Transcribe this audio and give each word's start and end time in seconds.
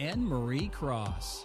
Anne 0.00 0.26
Marie 0.26 0.68
Cross. 0.68 1.44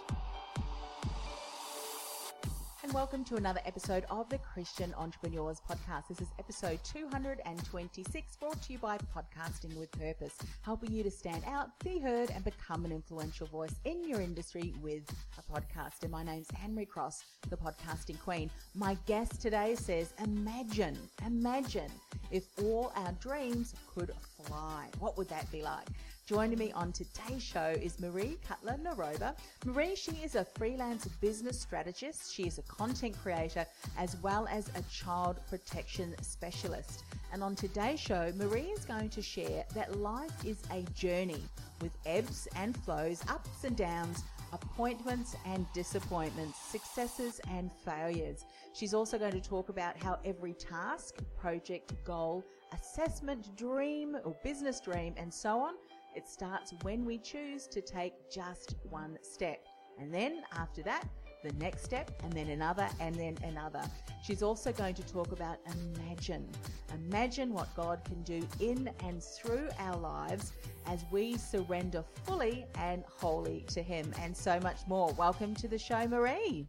And 2.82 2.92
welcome 2.92 3.22
to 3.26 3.36
another 3.36 3.60
episode 3.64 4.04
of 4.10 4.28
the 4.28 4.38
Christian 4.38 4.92
Entrepreneurs 4.98 5.60
Podcast. 5.70 6.08
This 6.08 6.20
is 6.20 6.26
episode 6.40 6.80
226, 6.82 8.36
brought 8.36 8.60
to 8.62 8.72
you 8.72 8.78
by 8.78 8.98
Podcasting 9.14 9.76
with 9.76 9.92
Purpose, 9.92 10.36
helping 10.62 10.90
you 10.90 11.04
to 11.04 11.10
stand 11.12 11.44
out, 11.46 11.68
be 11.84 12.00
heard, 12.00 12.30
and 12.30 12.42
become 12.42 12.84
an 12.84 12.90
influential 12.90 13.46
voice 13.46 13.74
in 13.84 14.02
your 14.02 14.20
industry 14.20 14.74
with 14.82 15.04
a 15.38 15.52
podcast. 15.52 16.02
And 16.02 16.10
my 16.10 16.24
name's 16.24 16.48
Anne 16.60 16.74
Marie 16.74 16.86
Cross, 16.86 17.22
the 17.50 17.56
podcasting 17.56 18.18
queen. 18.18 18.50
My 18.74 18.96
guest 19.06 19.40
today 19.40 19.76
says, 19.76 20.12
Imagine, 20.24 20.98
imagine 21.24 21.92
if 22.32 22.46
all 22.60 22.92
our 22.96 23.12
dreams 23.20 23.74
could 23.94 24.10
fly. 24.42 24.88
What 24.98 25.16
would 25.16 25.28
that 25.28 25.48
be 25.52 25.62
like? 25.62 25.86
Joining 26.30 26.58
me 26.58 26.70
on 26.76 26.92
today's 26.92 27.42
show 27.42 27.74
is 27.82 27.96
Maree 27.96 28.36
Cutler 28.46 28.78
Naroba. 28.80 29.34
Maree, 29.66 29.96
she 29.96 30.12
is 30.22 30.36
a 30.36 30.44
freelance 30.44 31.08
business 31.20 31.58
strategist. 31.58 32.32
She 32.32 32.44
is 32.44 32.58
a 32.58 32.62
content 32.62 33.16
creator 33.20 33.66
as 33.98 34.16
well 34.22 34.46
as 34.48 34.70
a 34.76 34.82
child 34.82 35.40
protection 35.48 36.14
specialist. 36.22 37.02
And 37.32 37.42
on 37.42 37.56
today's 37.56 37.98
show, 37.98 38.30
Maree 38.36 38.72
is 38.72 38.84
going 38.84 39.08
to 39.08 39.20
share 39.20 39.64
that 39.74 39.98
life 39.98 40.30
is 40.46 40.62
a 40.70 40.82
journey 40.94 41.42
with 41.82 41.90
ebbs 42.06 42.46
and 42.54 42.76
flows, 42.76 43.24
ups 43.28 43.64
and 43.64 43.76
downs, 43.76 44.22
appointments 44.52 45.34
and 45.46 45.66
disappointments, 45.74 46.56
successes 46.60 47.40
and 47.50 47.72
failures. 47.84 48.44
She's 48.72 48.94
also 48.94 49.18
going 49.18 49.32
to 49.32 49.40
talk 49.40 49.68
about 49.68 50.00
how 50.00 50.20
every 50.24 50.54
task, 50.54 51.16
project, 51.36 51.92
goal, 52.04 52.44
assessment, 52.72 53.56
dream, 53.56 54.16
or 54.24 54.36
business 54.44 54.80
dream, 54.80 55.14
and 55.16 55.34
so 55.34 55.58
on 55.58 55.74
it 56.14 56.28
starts 56.28 56.74
when 56.82 57.04
we 57.04 57.18
choose 57.18 57.66
to 57.68 57.80
take 57.80 58.30
just 58.30 58.76
one 58.88 59.18
step. 59.22 59.66
And 59.98 60.12
then 60.12 60.42
after 60.56 60.82
that, 60.82 61.06
the 61.42 61.52
next 61.54 61.84
step, 61.84 62.10
and 62.22 62.32
then 62.32 62.48
another, 62.48 62.88
and 63.00 63.14
then 63.14 63.36
another. 63.44 63.82
She's 64.22 64.42
also 64.42 64.72
going 64.72 64.94
to 64.94 65.02
talk 65.06 65.32
about 65.32 65.58
imagine. 65.96 66.48
Imagine 66.94 67.52
what 67.52 67.74
God 67.74 68.02
can 68.04 68.22
do 68.22 68.46
in 68.60 68.90
and 69.04 69.22
through 69.22 69.68
our 69.78 69.96
lives 69.96 70.52
as 70.86 71.04
we 71.10 71.36
surrender 71.36 72.04
fully 72.24 72.66
and 72.76 73.04
wholly 73.08 73.64
to 73.68 73.82
Him, 73.82 74.12
and 74.20 74.36
so 74.36 74.60
much 74.60 74.80
more. 74.86 75.12
Welcome 75.14 75.54
to 75.56 75.68
the 75.68 75.78
show, 75.78 76.06
Maree. 76.06 76.66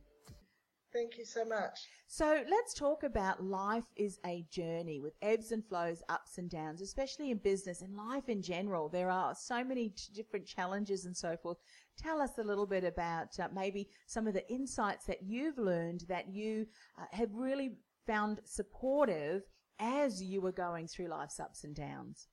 Thank 0.94 1.18
you 1.18 1.26
so 1.26 1.46
much. 1.46 1.88
So 2.08 2.44
let's 2.50 2.74
talk 2.74 3.04
about 3.04 3.44
life 3.44 3.86
is 3.96 4.20
a 4.26 4.46
journey 4.52 5.00
with 5.00 5.14
ebbs 5.22 5.54
and 5.54 5.66
flows, 5.66 6.04
ups 6.10 6.38
and 6.38 6.50
downs, 6.50 6.82
especially 6.82 7.32
in 7.32 7.38
business 7.38 7.82
and 7.82 7.96
life 7.96 8.28
in 8.28 8.42
general. 8.42 8.90
There 8.90 9.10
are 9.10 9.34
so 9.34 9.64
many 9.64 9.94
different 10.14 10.46
challenges 10.46 11.06
and 11.06 11.16
so 11.16 11.38
forth. 11.38 11.58
Tell 11.98 12.22
us 12.22 12.38
a 12.38 12.44
little 12.44 12.66
bit 12.66 12.84
about 12.84 13.40
uh, 13.40 13.48
maybe 13.54 13.88
some 14.08 14.28
of 14.28 14.34
the 14.34 14.50
insights 14.52 15.06
that 15.06 15.24
you've 15.24 15.58
learned 15.58 16.04
that 16.10 16.28
you 16.30 16.68
uh, 17.00 17.06
have 17.12 17.34
really 17.34 17.72
found 18.06 18.42
supportive 18.44 19.44
as 19.80 20.22
you 20.22 20.42
were 20.42 20.52
going 20.52 20.88
through 20.88 21.08
life's 21.08 21.40
ups 21.40 21.64
and 21.64 21.76
downs 21.76 22.28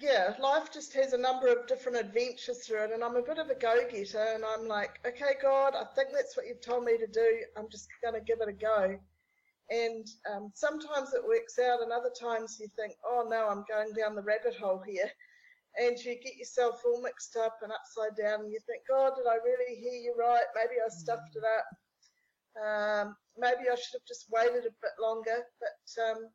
yeah, 0.00 0.34
life 0.40 0.72
just 0.72 0.92
has 0.94 1.12
a 1.12 1.18
number 1.18 1.46
of 1.46 1.66
different 1.68 1.98
adventures 1.98 2.66
through 2.66 2.84
it, 2.84 2.92
and 2.92 3.04
I'm 3.04 3.16
a 3.16 3.22
bit 3.22 3.38
of 3.38 3.48
a 3.48 3.54
go 3.54 3.80
getter, 3.88 4.34
and 4.34 4.44
I'm 4.44 4.66
like, 4.66 4.98
okay, 5.06 5.34
God, 5.40 5.74
I 5.76 5.84
think 5.94 6.08
that's 6.12 6.36
what 6.36 6.46
you've 6.46 6.60
told 6.60 6.84
me 6.84 6.98
to 6.98 7.06
do. 7.06 7.44
I'm 7.56 7.68
just 7.70 7.86
going 8.02 8.14
to 8.14 8.20
give 8.20 8.40
it 8.40 8.48
a 8.48 8.52
go. 8.52 8.98
And 9.70 10.06
um, 10.30 10.50
sometimes 10.54 11.14
it 11.14 11.26
works 11.26 11.58
out, 11.58 11.80
and 11.82 11.92
other 11.92 12.10
times 12.20 12.58
you 12.60 12.66
think, 12.76 12.94
oh 13.06 13.26
no, 13.28 13.48
I'm 13.48 13.64
going 13.68 13.94
down 13.94 14.16
the 14.16 14.22
rabbit 14.22 14.56
hole 14.56 14.82
here. 14.84 15.10
And 15.76 15.98
you 15.98 16.14
get 16.22 16.36
yourself 16.36 16.82
all 16.84 17.02
mixed 17.02 17.36
up 17.36 17.58
and 17.62 17.72
upside 17.72 18.16
down, 18.16 18.40
and 18.40 18.52
you 18.52 18.58
think, 18.66 18.82
God, 18.88 19.12
did 19.16 19.26
I 19.28 19.36
really 19.44 19.76
hear 19.76 19.94
you 19.94 20.14
right? 20.18 20.44
Maybe 20.54 20.80
I 20.84 20.88
stuffed 20.88 21.36
it 21.36 21.42
up. 21.44 21.66
Um, 22.54 23.16
maybe 23.38 23.70
I 23.70 23.74
should 23.74 23.94
have 23.94 24.06
just 24.06 24.26
waited 24.30 24.66
a 24.66 24.80
bit 24.82 24.94
longer. 25.00 25.46
But 25.60 26.02
um, 26.02 26.28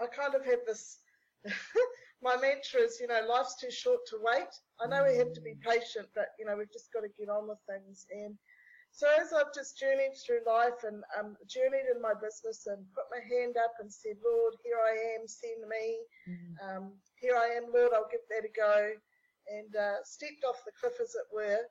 I 0.00 0.06
kind 0.06 0.34
of 0.34 0.44
have 0.44 0.60
this 0.66 0.98
my 2.22 2.36
mantra 2.36 2.80
is, 2.82 2.98
you 3.00 3.06
know, 3.06 3.20
life's 3.28 3.56
too 3.60 3.70
short 3.70 4.00
to 4.08 4.18
wait. 4.20 4.50
I 4.80 4.86
know 4.86 5.04
we 5.04 5.16
have 5.18 5.32
to 5.34 5.40
be 5.40 5.54
patient, 5.62 6.08
but 6.14 6.34
you 6.38 6.46
know, 6.46 6.56
we've 6.56 6.72
just 6.72 6.92
got 6.92 7.02
to 7.02 7.18
get 7.18 7.28
on 7.28 7.48
with 7.48 7.58
things. 7.68 8.06
And 8.10 8.34
so 8.90 9.06
as 9.20 9.32
I've 9.32 9.54
just 9.54 9.78
journeyed 9.78 10.16
through 10.18 10.42
life 10.46 10.82
and 10.82 11.04
um, 11.18 11.36
journeyed 11.46 11.86
in 11.94 12.02
my 12.02 12.14
business 12.14 12.66
and 12.66 12.82
put 12.94 13.06
my 13.12 13.22
hand 13.22 13.56
up 13.56 13.74
and 13.78 13.92
said, 13.92 14.16
Lord, 14.24 14.54
here 14.64 14.80
I 14.82 15.14
am, 15.14 15.28
send 15.28 15.62
me. 15.68 15.86
Mm-hmm. 16.26 16.54
Um, 16.64 16.92
here 17.14 17.36
I 17.36 17.54
am, 17.54 17.70
Lord, 17.72 17.92
I'll 17.94 18.10
give 18.10 18.26
that 18.30 18.48
a 18.48 18.52
go. 18.52 18.90
And 19.48 19.76
uh, 19.76 20.02
stepped 20.04 20.44
off 20.44 20.64
the 20.66 20.72
cliff, 20.78 21.00
as 21.00 21.14
it 21.14 21.24
were, 21.32 21.64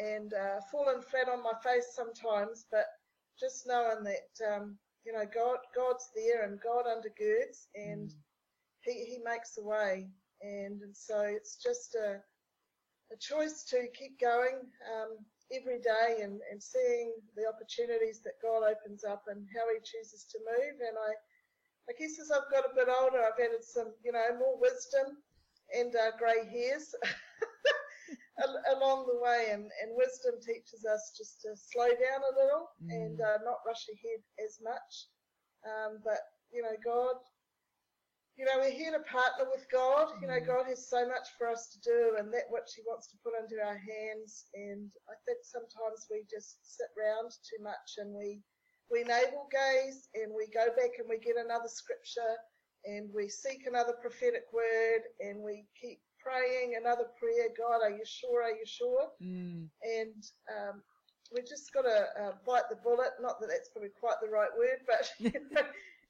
and 0.00 0.32
uh, 0.32 0.60
fallen 0.70 1.02
flat 1.02 1.28
on 1.28 1.42
my 1.42 1.52
face 1.62 1.92
sometimes, 1.92 2.64
but 2.70 2.86
just 3.38 3.66
knowing 3.66 4.02
that, 4.04 4.32
um, 4.48 4.78
you 5.04 5.12
know, 5.12 5.26
God, 5.34 5.58
God's 5.76 6.08
there 6.14 6.44
and 6.44 6.58
God 6.60 6.86
undergirds 6.86 7.66
and 7.74 8.08
mm-hmm 8.08 8.27
he, 8.82 9.04
he 9.04 9.18
makes 9.24 9.58
a 9.58 9.64
way. 9.64 10.08
And, 10.42 10.82
and 10.82 10.96
so 10.96 11.20
it's 11.22 11.56
just 11.56 11.94
a, 11.94 12.20
a 13.12 13.16
choice 13.18 13.64
to 13.70 13.88
keep 13.98 14.20
going 14.20 14.60
um, 14.86 15.18
every 15.52 15.80
day 15.80 16.22
and, 16.22 16.40
and 16.50 16.62
seeing 16.62 17.12
the 17.36 17.48
opportunities 17.48 18.20
that 18.24 18.40
God 18.42 18.62
opens 18.62 19.04
up 19.04 19.24
and 19.28 19.46
how 19.54 19.64
he 19.72 19.80
chooses 19.80 20.26
to 20.30 20.38
move. 20.44 20.76
And 20.80 20.96
I, 20.96 21.10
I 21.88 21.92
guess 21.98 22.20
as 22.20 22.30
I've 22.30 22.52
got 22.52 22.68
a 22.68 22.76
bit 22.76 22.88
older, 22.88 23.18
I've 23.18 23.40
added 23.40 23.64
some, 23.64 23.92
you 24.04 24.12
know, 24.12 24.36
more 24.38 24.60
wisdom 24.60 25.18
and 25.74 25.94
uh, 25.96 26.16
grey 26.18 26.44
hairs 26.46 26.94
along 28.76 29.08
the 29.08 29.18
way. 29.18 29.48
And, 29.50 29.66
and 29.82 29.96
wisdom 29.96 30.36
teaches 30.44 30.84
us 30.84 31.16
just 31.16 31.40
to 31.42 31.56
slow 31.56 31.88
down 31.88 32.20
a 32.22 32.36
little 32.36 32.68
mm. 32.84 32.92
and 32.92 33.20
uh, 33.20 33.40
not 33.42 33.64
rush 33.66 33.88
ahead 33.88 34.20
as 34.44 34.60
much. 34.62 35.08
Um, 35.66 35.98
but, 36.04 36.20
you 36.52 36.62
know, 36.62 36.76
God 36.84 37.16
you 38.38 38.46
know, 38.46 38.62
we're 38.62 38.70
here 38.70 38.94
to 38.94 39.02
partner 39.02 39.50
with 39.50 39.66
God. 39.66 40.14
You 40.22 40.30
know, 40.30 40.38
mm. 40.38 40.46
God 40.46 40.70
has 40.70 40.86
so 40.86 41.02
much 41.02 41.26
for 41.36 41.50
us 41.50 41.74
to 41.74 41.78
do 41.82 42.14
and 42.22 42.30
that 42.30 42.46
which 42.54 42.70
He 42.78 42.86
wants 42.86 43.10
to 43.10 43.18
put 43.26 43.34
into 43.34 43.58
our 43.58 43.74
hands. 43.76 44.46
And 44.54 44.86
I 45.10 45.18
think 45.26 45.42
sometimes 45.42 46.06
we 46.06 46.22
just 46.30 46.62
sit 46.62 46.86
round 46.94 47.34
too 47.42 47.58
much 47.58 47.98
and 47.98 48.14
we, 48.14 48.38
we 48.94 49.02
navel 49.02 49.50
gaze 49.50 50.06
and 50.14 50.30
we 50.30 50.46
go 50.54 50.70
back 50.78 51.02
and 51.02 51.10
we 51.10 51.18
get 51.18 51.34
another 51.34 51.66
scripture 51.66 52.38
and 52.86 53.10
we 53.10 53.26
seek 53.26 53.66
another 53.66 53.98
prophetic 53.98 54.46
word 54.54 55.02
and 55.18 55.42
we 55.42 55.66
keep 55.74 55.98
praying 56.22 56.78
another 56.78 57.10
prayer. 57.18 57.50
God, 57.58 57.82
are 57.82 57.90
you 57.90 58.06
sure? 58.06 58.46
Are 58.46 58.54
you 58.54 58.66
sure? 58.70 59.10
Mm. 59.18 59.66
And, 59.82 60.22
um, 60.46 60.78
we 61.34 61.42
just 61.42 61.74
got 61.74 61.82
to 61.82 62.06
uh, 62.16 62.32
bite 62.46 62.70
the 62.70 62.80
bullet. 62.80 63.12
Not 63.20 63.40
that 63.40 63.48
that's 63.52 63.68
probably 63.68 63.90
quite 64.00 64.16
the 64.22 64.32
right 64.32 64.48
word, 64.56 64.80
but 64.86 65.10
you 65.18 65.32
know, 65.50 65.60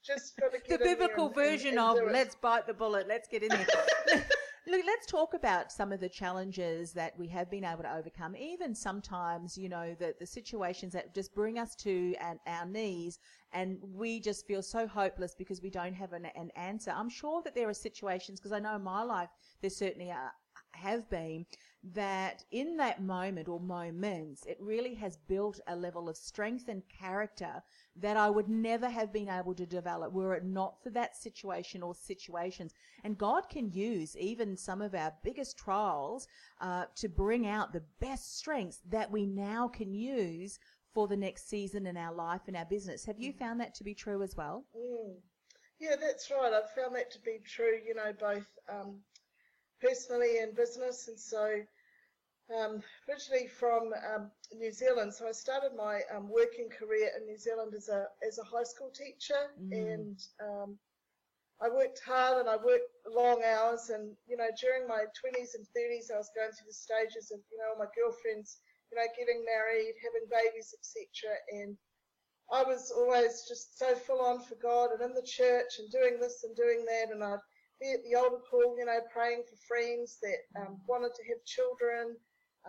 just 0.05 0.37
got 0.39 0.51
to 0.51 0.59
the 0.69 0.77
biblical 0.77 1.27
and, 1.27 1.35
version 1.35 1.77
and, 1.77 1.97
and 1.97 2.07
of 2.07 2.11
let's 2.11 2.35
bite 2.35 2.67
the 2.67 2.73
bullet, 2.73 3.07
let's 3.07 3.27
get 3.27 3.43
in 3.43 3.49
there. 3.49 4.25
Look, 4.67 4.81
let's 4.85 5.07
talk 5.07 5.33
about 5.33 5.71
some 5.71 5.91
of 5.91 5.99
the 5.99 6.09
challenges 6.09 6.91
that 6.93 7.17
we 7.17 7.27
have 7.29 7.49
been 7.49 7.63
able 7.63 7.81
to 7.81 7.91
overcome. 7.91 8.35
Even 8.35 8.75
sometimes, 8.75 9.57
you 9.57 9.67
know, 9.67 9.95
the, 9.97 10.13
the 10.19 10.27
situations 10.27 10.93
that 10.93 11.15
just 11.15 11.33
bring 11.33 11.57
us 11.57 11.73
to 11.77 12.13
an, 12.21 12.39
our 12.45 12.67
knees 12.67 13.17
and 13.51 13.79
we 13.81 14.19
just 14.19 14.45
feel 14.45 14.61
so 14.61 14.85
hopeless 14.85 15.33
because 15.35 15.61
we 15.63 15.71
don't 15.71 15.95
have 15.95 16.13
an, 16.13 16.27
an 16.35 16.51
answer. 16.55 16.93
I'm 16.95 17.09
sure 17.09 17.41
that 17.43 17.55
there 17.55 17.67
are 17.67 17.73
situations, 17.73 18.39
because 18.39 18.51
I 18.51 18.59
know 18.59 18.75
in 18.75 18.83
my 18.83 19.01
life 19.01 19.29
there 19.61 19.71
certainly 19.71 20.11
are, 20.11 20.31
have 20.73 21.09
been, 21.09 21.47
that 21.81 22.43
in 22.51 22.75
that 22.77 23.01
moment 23.01 23.47
or 23.47 23.59
moments, 23.59 24.45
it 24.45 24.57
really 24.59 24.95
has 24.95 25.15
built 25.15 25.59
a 25.67 25.75
level 25.75 26.09
of 26.09 26.17
strength 26.17 26.67
and 26.67 26.83
character 26.89 27.63
that 27.95 28.17
I 28.17 28.29
would 28.29 28.49
never 28.49 28.89
have 28.89 29.13
been 29.13 29.29
able 29.29 29.53
to 29.55 29.65
develop 29.65 30.11
were 30.11 30.35
it 30.35 30.43
not 30.43 30.81
for 30.83 30.89
that 30.91 31.15
situation 31.15 31.81
or 31.81 31.95
situations. 31.95 32.73
And 33.03 33.17
God 33.17 33.47
can 33.49 33.71
use 33.71 34.17
even 34.17 34.57
some 34.57 34.81
of 34.81 34.93
our 34.93 35.13
biggest 35.23 35.57
trials 35.57 36.27
uh, 36.59 36.85
to 36.95 37.07
bring 37.07 37.47
out 37.47 37.71
the 37.71 37.83
best 38.01 38.37
strengths 38.37 38.81
that 38.89 39.09
we 39.09 39.25
now 39.25 39.67
can 39.69 39.93
use 39.93 40.59
for 40.93 41.07
the 41.07 41.17
next 41.17 41.49
season 41.49 41.87
in 41.87 41.95
our 41.95 42.13
life 42.13 42.41
and 42.47 42.57
our 42.57 42.65
business. 42.65 43.05
Have 43.05 43.19
you 43.19 43.31
found 43.31 43.61
that 43.61 43.75
to 43.75 43.83
be 43.83 43.93
true 43.93 44.21
as 44.21 44.35
well? 44.35 44.65
Mm. 44.75 45.15
Yeah, 45.79 45.95
that's 45.99 46.29
right. 46.29 46.51
I've 46.51 46.71
found 46.71 46.93
that 46.95 47.09
to 47.11 47.19
be 47.21 47.39
true, 47.45 47.77
you 47.85 47.95
know, 47.95 48.11
both 48.19 48.47
um, 48.69 48.97
personally 49.81 50.39
and 50.39 50.55
business. 50.55 51.07
And 51.07 51.19
so, 51.19 51.61
um, 52.57 52.81
originally 53.07 53.47
from 53.47 53.93
um, 54.13 54.31
New 54.53 54.71
Zealand, 54.71 55.13
so 55.13 55.27
I 55.27 55.31
started 55.31 55.71
my 55.77 56.01
um, 56.15 56.29
working 56.29 56.69
career 56.69 57.11
in 57.17 57.25
New 57.25 57.37
Zealand 57.37 57.73
as 57.75 57.89
a 57.89 58.05
as 58.27 58.39
a 58.39 58.43
high 58.43 58.63
school 58.63 58.89
teacher, 58.89 59.53
mm. 59.61 59.71
and 59.71 60.19
um, 60.41 60.77
I 61.61 61.69
worked 61.69 62.01
hard 62.05 62.39
and 62.39 62.49
I 62.49 62.55
worked 62.55 62.89
long 63.05 63.43
hours. 63.43 63.89
And 63.89 64.15
you 64.27 64.37
know, 64.37 64.49
during 64.59 64.87
my 64.87 65.05
20s 65.13 65.53
and 65.53 65.65
30s, 65.77 66.09
I 66.13 66.17
was 66.17 66.31
going 66.35 66.51
through 66.51 66.67
the 66.67 66.73
stages 66.73 67.31
of 67.31 67.39
you 67.51 67.59
know 67.59 67.77
my 67.77 67.89
girlfriends 67.93 68.57
you 68.91 68.97
know, 68.97 69.05
getting 69.17 69.45
married, 69.45 69.93
having 70.01 70.27
babies, 70.29 70.73
etc. 70.73 71.37
And 71.53 71.77
I 72.51 72.63
was 72.63 72.91
always 72.91 73.45
just 73.47 73.77
so 73.77 73.95
full 73.95 74.21
on 74.21 74.41
for 74.41 74.55
God 74.55 74.91
and 74.91 75.01
in 75.01 75.13
the 75.13 75.25
church 75.25 75.77
and 75.77 75.91
doing 75.91 76.19
this 76.19 76.43
and 76.43 76.55
doing 76.55 76.85
that. 76.85 77.13
And 77.13 77.23
I'd 77.23 77.45
be 77.79 77.91
at 77.93 78.03
the 78.03 78.15
altar 78.15 78.43
call, 78.49 78.77
you 78.77 78.85
know, 78.85 78.99
praying 79.11 79.43
for 79.49 79.55
friends 79.67 80.19
that 80.21 80.43
um, 80.59 80.79
wanted 80.87 81.15
to 81.15 81.23
have 81.31 81.43
children, 81.45 82.15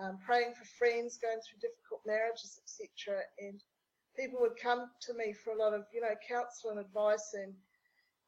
um, 0.01 0.19
praying 0.25 0.55
for 0.55 0.65
friends 0.79 1.19
going 1.19 1.39
through 1.43 1.61
difficult 1.61 2.03
marriages, 2.07 2.59
etc. 2.63 3.23
And 3.39 3.61
people 4.17 4.39
would 4.41 4.57
come 4.61 4.91
to 5.07 5.15
me 5.15 5.33
for 5.33 5.53
a 5.53 5.59
lot 5.59 5.75
of, 5.75 5.85
you 5.93 6.01
know, 6.01 6.15
counsel 6.27 6.71
and 6.71 6.81
advice 6.81 7.35
and 7.35 7.55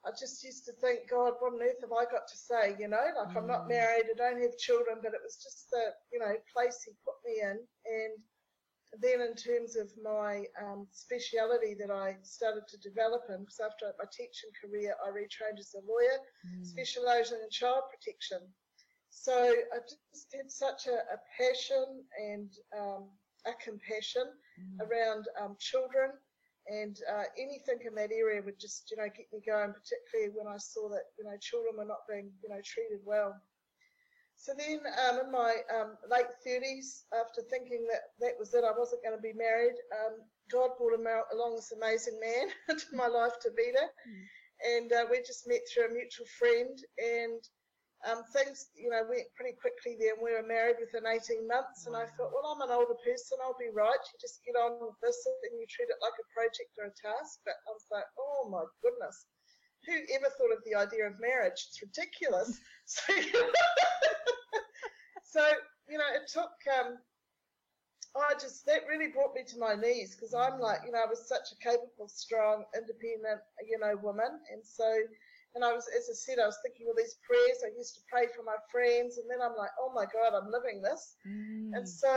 I 0.05 0.11
just 0.19 0.43
used 0.43 0.67
to 0.67 0.73
think, 0.73 1.09
God, 1.09 1.39
what 1.39 1.55
on 1.55 1.63
earth 1.63 1.79
have 1.81 1.95
I 1.95 2.11
got 2.11 2.27
to 2.27 2.37
say? 2.37 2.75
You 2.79 2.89
know, 2.89 3.07
like 3.15 3.31
mm. 3.31 3.37
I'm 3.39 3.47
not 3.47 3.67
mm. 3.67 3.79
married, 3.79 4.11
I 4.11 4.19
don't 4.19 4.43
have 4.43 4.59
children, 4.59 4.99
but 4.99 5.15
it 5.15 5.23
was 5.23 5.39
just 5.39 5.71
the, 5.71 5.95
you 6.13 6.19
know, 6.19 6.35
place 6.53 6.83
He 6.83 6.91
put 7.07 7.15
me 7.25 7.39
in. 7.39 7.63
And 7.87 8.19
then 9.01 9.21
in 9.21 9.35
terms 9.35 9.77
of 9.77 9.91
my 10.03 10.45
um, 10.61 10.87
speciality 10.93 11.75
that 11.81 11.91
I 11.91 12.17
started 12.23 12.69
to 12.69 12.77
develop 12.79 13.23
in, 13.31 13.41
because 13.41 13.61
after 13.61 13.93
my 13.99 14.05
teaching 14.13 14.51
career, 14.61 14.95
I 15.05 15.11
retrained 15.11 15.59
as 15.59 15.75
a 15.75 15.81
lawyer, 15.81 16.19
mm. 16.45 16.65
specialising 16.65 17.39
in 17.43 17.51
child 17.51 17.85
protection. 17.91 18.41
So 19.11 19.33
I 19.33 19.79
just 19.89 20.35
had 20.35 20.51
such 20.51 20.87
a, 20.87 20.97
a 21.13 21.19
passion 21.37 22.05
and 22.21 22.51
um, 22.79 23.09
a 23.47 23.53
compassion 23.65 24.25
mm. 24.61 24.87
around 24.87 25.27
um, 25.41 25.57
children 25.59 26.13
and 26.69 26.99
uh, 27.11 27.25
anything 27.39 27.79
in 27.87 27.95
that 27.95 28.13
area 28.13 28.43
would 28.45 28.59
just 28.59 28.91
you 28.91 28.97
know 28.97 29.11
get 29.11 29.27
me 29.33 29.41
going 29.45 29.75
particularly 29.75 30.31
when 30.35 30.47
I 30.47 30.59
saw 30.59 30.89
that 30.91 31.11
you 31.19 31.25
know 31.25 31.37
children 31.41 31.75
were 31.77 31.85
not 31.85 32.07
being 32.09 32.31
you 32.43 32.49
know 32.49 32.61
treated 32.65 33.01
well 33.05 33.35
so 34.43 34.51
then 34.59 34.83
um, 35.07 35.23
in 35.23 35.31
my 35.31 35.55
um, 35.71 35.95
late 36.11 36.27
30s 36.43 37.07
after 37.15 37.43
thinking 37.47 37.87
that 37.87 38.11
that 38.19 38.35
was 38.39 38.53
it 38.55 38.67
I 38.67 38.75
wasn't 38.77 39.07
going 39.07 39.15
to 39.15 39.23
be 39.23 39.39
married 39.39 39.79
um, 39.95 40.19
God 40.51 40.75
brought 40.75 40.99
along 41.31 41.55
this 41.55 41.71
amazing 41.71 42.19
man 42.19 42.51
into 42.69 42.91
my 42.93 43.07
life 43.07 43.39
to 43.43 43.55
Davida 43.55 43.87
mm. 43.87 44.23
and 44.67 44.93
uh, 44.93 45.07
we 45.07 45.23
just 45.23 45.47
met 45.47 45.63
through 45.71 45.87
a 45.87 45.95
mutual 45.95 46.27
friend 46.39 46.75
and 46.99 47.39
um, 48.03 48.27
things, 48.35 48.67
you 48.75 48.91
know, 48.91 49.07
went 49.07 49.31
pretty 49.39 49.55
quickly 49.55 49.95
there, 49.95 50.19
and 50.19 50.23
we 50.23 50.35
were 50.35 50.43
married 50.43 50.83
within 50.83 51.07
18 51.07 51.47
months. 51.47 51.87
And 51.87 51.95
I 51.95 52.11
thought, 52.19 52.35
well, 52.35 52.51
I'm 52.51 52.65
an 52.67 52.75
older 52.75 52.99
person, 52.99 53.39
I'll 53.39 53.59
be 53.59 53.71
right. 53.71 54.03
You 54.11 54.17
just 54.19 54.43
get 54.43 54.59
on 54.59 54.83
with 54.83 54.99
this, 54.99 55.23
and 55.47 55.55
you 55.55 55.67
treat 55.71 55.87
it 55.87 56.03
like 56.03 56.19
a 56.19 56.27
project 56.35 56.75
or 56.83 56.91
a 56.91 56.99
task. 56.99 57.39
But 57.47 57.55
I 57.63 57.71
was 57.71 57.87
like, 57.95 58.09
oh 58.19 58.51
my 58.51 58.67
goodness, 58.83 59.23
who 59.87 59.93
ever 60.15 60.27
thought 60.37 60.53
of 60.57 60.63
the 60.65 60.75
idea 60.75 61.07
of 61.07 61.21
marriage? 61.21 61.67
It's 61.69 61.83
ridiculous. 61.83 62.61
so, 62.85 63.13
so, 65.25 65.45
you 65.89 65.99
know, 65.99 66.11
it 66.15 66.31
took. 66.33 66.53
Um, 66.79 66.99
I 68.15 68.35
just 68.35 68.67
that 68.67 68.83
really 68.87 69.09
brought 69.09 69.35
me 69.35 69.43
to 69.49 69.59
my 69.59 69.75
knees 69.75 70.15
because 70.15 70.35
I'm 70.35 70.61
like, 70.61 70.81
you 70.85 70.93
know, 70.93 71.01
I 71.03 71.09
was 71.09 71.27
such 71.27 71.49
a 71.53 71.57
capable, 71.65 72.09
strong, 72.09 72.65
independent, 72.77 73.41
you 73.67 73.79
know, 73.79 73.97
woman, 74.03 74.39
and 74.53 74.61
so 74.63 74.85
and 75.55 75.65
I 75.65 75.73
was, 75.73 75.85
as 75.93 76.09
I 76.09 76.17
said, 76.17 76.41
I 76.41 76.49
was 76.49 76.57
thinking 76.65 76.89
all 76.89 76.97
these 76.97 77.21
prayers. 77.21 77.61
I 77.61 77.77
used 77.77 77.95
to 77.97 78.09
pray 78.09 78.25
for 78.33 78.43
my 78.43 78.57
friends, 78.73 79.19
and 79.21 79.29
then 79.29 79.45
I'm 79.45 79.57
like, 79.57 79.73
oh 79.77 79.93
my 79.93 80.09
God, 80.09 80.33
I'm 80.33 80.49
living 80.49 80.81
this. 80.81 81.17
Mm. 81.29 81.77
And 81.77 81.85
so, 81.85 82.09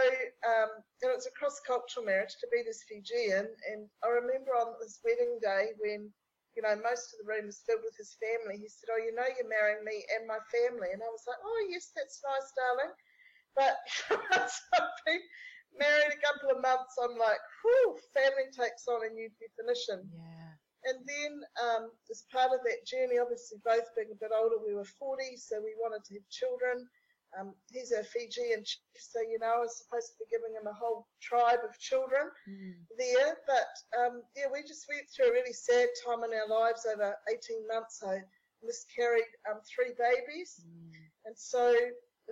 um, 0.48 0.72
and 1.04 1.12
it 1.12 1.20
was 1.20 1.28
a 1.28 1.36
cross-cultural 1.36 2.06
marriage 2.06 2.40
to 2.40 2.48
be 2.48 2.64
this 2.64 2.88
Fijian. 2.88 3.52
And 3.68 3.92
I 4.04 4.08
remember 4.08 4.56
on 4.56 4.80
this 4.80 5.04
wedding 5.04 5.40
day 5.44 5.76
when, 5.84 6.12
you 6.56 6.64
know, 6.64 6.76
most 6.80 7.12
of 7.12 7.22
the 7.22 7.30
room 7.30 7.52
was 7.52 7.64
filled 7.68 7.84
with 7.84 7.96
his 8.00 8.16
family. 8.18 8.56
He 8.58 8.72
said, 8.72 8.90
oh, 8.92 9.00
you 9.04 9.12
know, 9.12 9.28
you're 9.28 9.52
marrying 9.52 9.84
me 9.84 10.04
and 10.16 10.24
my 10.28 10.40
family. 10.48 10.96
And 10.96 11.04
I 11.04 11.12
was 11.12 11.28
like, 11.28 11.40
oh 11.44 11.62
yes, 11.68 11.92
that's 11.92 12.24
nice, 12.24 12.50
darling. 12.56 12.94
But 13.56 13.76
once 14.32 14.56
I've 14.76 14.96
been 15.04 15.24
married 15.76 16.16
a 16.16 16.24
couple 16.24 16.56
of 16.56 16.64
months, 16.64 16.96
I'm 17.00 17.20
like, 17.20 17.40
whew, 17.64 18.00
family 18.16 18.52
takes 18.52 18.88
on 18.88 19.04
a 19.04 19.12
new 19.12 19.28
definition. 19.40 20.08
Yeah. 20.12 20.52
And 20.86 21.02
then, 21.10 21.34
um, 21.58 21.84
as 22.12 22.30
part 22.30 22.54
of 22.54 22.62
that 22.62 22.86
journey, 22.86 23.18
obviously 23.18 23.58
both 23.66 23.90
being 23.98 24.14
a 24.14 24.22
bit 24.22 24.30
older, 24.30 24.62
we 24.62 24.78
were 24.78 24.86
40, 24.86 25.36
so 25.38 25.58
we 25.58 25.74
wanted 25.82 26.06
to 26.06 26.22
have 26.22 26.30
children. 26.30 26.86
Um, 27.40 27.54
he's 27.72 27.92
a 27.92 28.04
Fijian 28.04 28.64
chief, 28.64 28.96
so 28.98 29.20
you 29.20 29.38
know, 29.40 29.56
I 29.58 29.60
was 29.60 29.78
supposed 29.78 30.14
to 30.14 30.18
be 30.20 30.32
giving 30.32 30.56
him 30.56 30.68
a 30.68 30.74
whole 30.74 31.08
tribe 31.22 31.60
of 31.68 31.78
children 31.80 32.32
mm. 32.48 32.74
there. 32.98 33.38
But 33.46 33.72
um, 34.00 34.24
yeah, 34.36 34.48
we 34.52 34.62
just 34.64 34.88
went 34.88 35.08
through 35.10 35.30
a 35.30 35.38
really 35.38 35.54
sad 35.54 35.90
time 36.06 36.24
in 36.24 36.32
our 36.32 36.48
lives 36.48 36.88
over 36.88 37.16
18 37.30 37.68
months. 37.68 38.02
I 38.06 38.24
miscarried 38.64 39.30
um, 39.50 39.60
three 39.68 39.94
babies, 39.98 40.62
mm. 40.64 40.96
and 41.26 41.36
so 41.38 41.76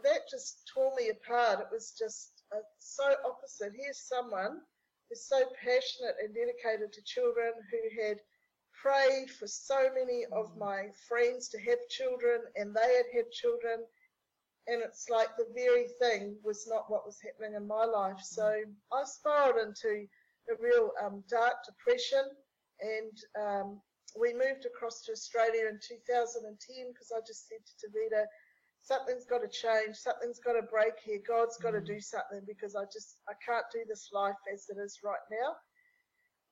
that 0.02 0.30
just 0.30 0.70
tore 0.74 0.94
me 0.96 1.10
apart. 1.10 1.60
It 1.60 1.68
was 1.72 1.94
just 1.98 2.44
uh, 2.56 2.66
so 2.80 3.14
opposite. 3.26 3.74
Here's 3.78 4.08
someone 4.08 4.62
who's 5.10 5.28
so 5.28 5.44
passionate 5.62 6.16
and 6.24 6.34
dedicated 6.34 6.94
to 6.94 7.02
children 7.04 7.54
who 7.70 8.02
had 8.02 8.18
prayed 8.74 9.30
for 9.30 9.48
so 9.48 9.90
many 9.94 10.26
of 10.32 10.54
mm. 10.54 10.60
my 10.60 10.88
friends 11.08 11.50
to 11.50 11.60
have 11.60 11.80
children, 11.90 12.42
and 12.56 12.76
they 12.76 12.96
had 12.96 13.06
had 13.14 13.32
children, 13.32 13.86
and 14.68 14.82
it's 14.82 15.10
like 15.10 15.30
the 15.38 15.48
very 15.54 15.88
thing 16.00 16.36
was 16.44 16.68
not 16.68 16.90
what 16.90 17.06
was 17.06 17.20
happening 17.22 17.56
in 17.56 17.68
my 17.68 17.86
life. 17.86 18.18
Mm. 18.18 18.24
So 18.24 18.54
I 18.92 19.04
spiraled 19.04 19.60
into 19.60 20.06
a 20.50 20.56
real 20.60 20.92
um, 21.04 21.24
dark 21.30 21.56
depression, 21.66 22.24
and 22.80 23.16
um, 23.40 23.82
we 24.20 24.34
moved 24.34 24.66
across 24.66 25.02
to 25.04 25.12
Australia 25.12 25.68
in 25.70 25.80
2010 25.82 26.92
because 26.94 27.12
I 27.12 27.20
just 27.26 27.48
said 27.50 27.60
to 27.66 27.88
Davida, 27.88 28.26
something's 28.82 29.26
got 29.26 29.42
to 29.42 29.52
change, 29.52 29.96
something's 29.96 30.40
got 30.40 30.54
to 30.54 30.64
break 30.64 31.00
here, 31.04 31.20
God's 31.28 31.58
got 31.58 31.72
to 31.72 31.82
mm. 31.82 31.88
do 31.88 32.00
something 32.00 32.42
because 32.48 32.76
I 32.76 32.84
just 32.92 33.20
I 33.28 33.34
can't 33.44 33.66
do 33.72 33.84
this 33.88 34.10
life 34.14 34.40
as 34.52 34.68
it 34.70 34.80
is 34.80 35.00
right 35.04 35.24
now. 35.32 35.56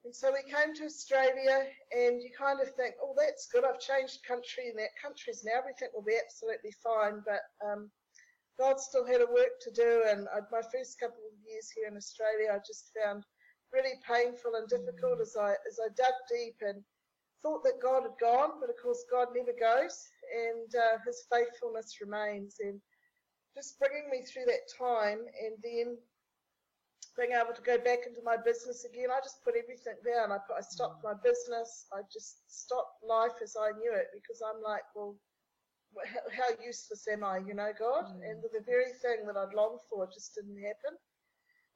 And 0.03 0.15
so 0.15 0.33
we 0.33 0.41
came 0.49 0.73
to 0.75 0.85
Australia, 0.85 1.67
and 1.91 2.21
you 2.21 2.31
kind 2.35 2.59
of 2.59 2.73
think, 2.73 2.95
oh, 3.03 3.13
that's 3.15 3.47
good. 3.47 3.63
I've 3.63 3.79
changed 3.79 4.25
country, 4.27 4.69
and 4.69 4.79
that 4.79 4.97
country's 5.01 5.43
now 5.45 5.59
everything 5.59 5.89
will 5.93 6.01
be 6.01 6.17
absolutely 6.17 6.73
fine. 6.83 7.21
But 7.21 7.45
um, 7.61 7.91
God 8.57 8.79
still 8.79 9.05
had 9.05 9.21
a 9.21 9.29
work 9.29 9.61
to 9.61 9.71
do, 9.71 10.03
and 10.09 10.27
I, 10.33 10.41
my 10.51 10.61
first 10.73 10.99
couple 10.99 11.21
of 11.21 11.37
years 11.45 11.69
here 11.69 11.87
in 11.87 11.97
Australia, 11.97 12.49
I 12.51 12.57
just 12.65 12.89
found 12.97 13.23
really 13.71 14.01
painful 14.05 14.55
and 14.55 14.67
difficult 14.67 15.21
as 15.21 15.37
I 15.39 15.53
as 15.69 15.79
I 15.79 15.87
dug 15.95 16.17
deep 16.29 16.57
and 16.61 16.83
thought 17.41 17.63
that 17.63 17.81
God 17.81 18.03
had 18.03 18.17
gone, 18.19 18.59
but 18.59 18.69
of 18.69 18.77
course 18.81 19.05
God 19.09 19.29
never 19.35 19.53
goes, 19.53 20.09
and 20.33 20.69
uh, 20.75 20.97
His 21.05 21.25
faithfulness 21.29 22.01
remains. 22.01 22.57
And 22.59 22.81
just 23.55 23.77
bringing 23.79 24.09
me 24.09 24.23
through 24.25 24.45
that 24.45 24.65
time, 24.77 25.19
and 25.41 25.55
then 25.61 25.97
being 27.17 27.35
able 27.35 27.53
to 27.53 27.61
go 27.61 27.77
back 27.77 28.07
into 28.07 28.23
my 28.23 28.37
business 28.39 28.85
again, 28.85 29.11
I 29.11 29.19
just 29.19 29.43
put 29.43 29.59
everything 29.59 29.99
down. 30.05 30.31
I, 30.31 30.39
put, 30.39 30.55
I 30.57 30.63
stopped 30.63 31.03
my 31.03 31.13
business. 31.19 31.87
I 31.91 32.01
just 32.11 32.39
stopped 32.47 33.03
life 33.03 33.43
as 33.43 33.55
I 33.59 33.75
knew 33.75 33.91
it 33.91 34.07
because 34.15 34.39
I'm 34.39 34.63
like, 34.63 34.87
well, 34.95 35.15
how, 36.07 36.23
how 36.31 36.49
useless 36.63 37.07
am 37.11 37.23
I, 37.23 37.43
you 37.43 37.53
know, 37.53 37.71
God? 37.77 38.15
Mm. 38.15 38.23
And 38.23 38.37
the 38.41 38.63
very 38.63 38.95
thing 39.01 39.27
that 39.27 39.35
I'd 39.35 39.53
longed 39.53 39.83
for 39.89 40.07
just 40.07 40.35
didn't 40.35 40.55
happen. 40.55 40.95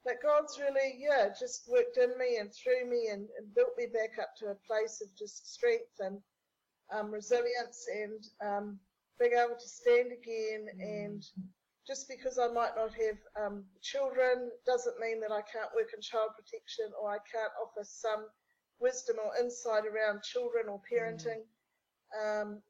But 0.04 0.22
God's 0.22 0.56
really, 0.58 0.96
yeah, 0.96 1.28
just 1.38 1.68
worked 1.68 1.98
in 1.98 2.16
me 2.16 2.38
and 2.38 2.48
through 2.54 2.88
me 2.88 3.10
and, 3.12 3.28
and 3.36 3.54
built 3.54 3.74
me 3.76 3.86
back 3.92 4.16
up 4.22 4.30
to 4.38 4.54
a 4.54 4.62
place 4.66 5.02
of 5.02 5.08
just 5.18 5.52
strength 5.52 5.98
and 5.98 6.18
um, 6.94 7.10
resilience 7.10 7.84
and 7.92 8.22
um, 8.40 8.78
being 9.18 9.32
able 9.32 9.58
to 9.58 9.68
stand 9.68 10.12
again 10.12 10.68
mm. 10.70 10.80
and 10.80 11.24
just 11.86 12.08
because 12.08 12.38
I 12.38 12.48
might 12.48 12.76
not 12.76 12.92
have 12.94 13.18
um, 13.40 13.64
children 13.82 14.50
doesn't 14.66 14.98
mean 15.00 15.20
that 15.20 15.32
I 15.32 15.42
can't 15.42 15.74
work 15.74 15.90
in 15.94 16.00
child 16.00 16.30
protection 16.36 16.86
or 17.00 17.10
I 17.10 17.18
can't 17.30 17.52
offer 17.62 17.84
some 17.84 18.26
wisdom 18.80 19.16
or 19.24 19.32
insight 19.40 19.84
around 19.86 20.22
children 20.22 20.66
or 20.68 20.80
parenting. 20.90 21.42
Mm. 22.16 22.20
Um, 22.20 22.62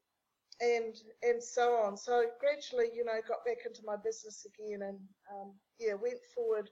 and 0.61 0.95
and 1.23 1.41
so 1.43 1.75
on. 1.83 1.97
So 1.97 2.23
gradually, 2.39 2.89
you 2.93 3.03
know, 3.05 3.19
got 3.27 3.45
back 3.45 3.65
into 3.65 3.81
my 3.85 3.95
business 3.97 4.45
again, 4.45 4.81
and 4.81 4.99
um, 5.33 5.53
yeah, 5.79 5.93
went 5.93 6.19
forward 6.35 6.69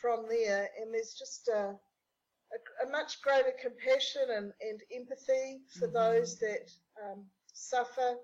from 0.00 0.26
there. 0.28 0.68
And 0.80 0.92
there's 0.94 1.14
just 1.18 1.48
a, 1.48 1.74
a, 2.54 2.86
a 2.86 2.90
much 2.90 3.22
greater 3.22 3.52
compassion 3.60 4.22
and, 4.34 4.52
and 4.60 4.80
empathy 4.94 5.62
for 5.78 5.88
Mhm. 5.88 5.92
those 5.92 6.38
that 6.40 6.70
um, 7.04 7.24
suffer 7.52 8.16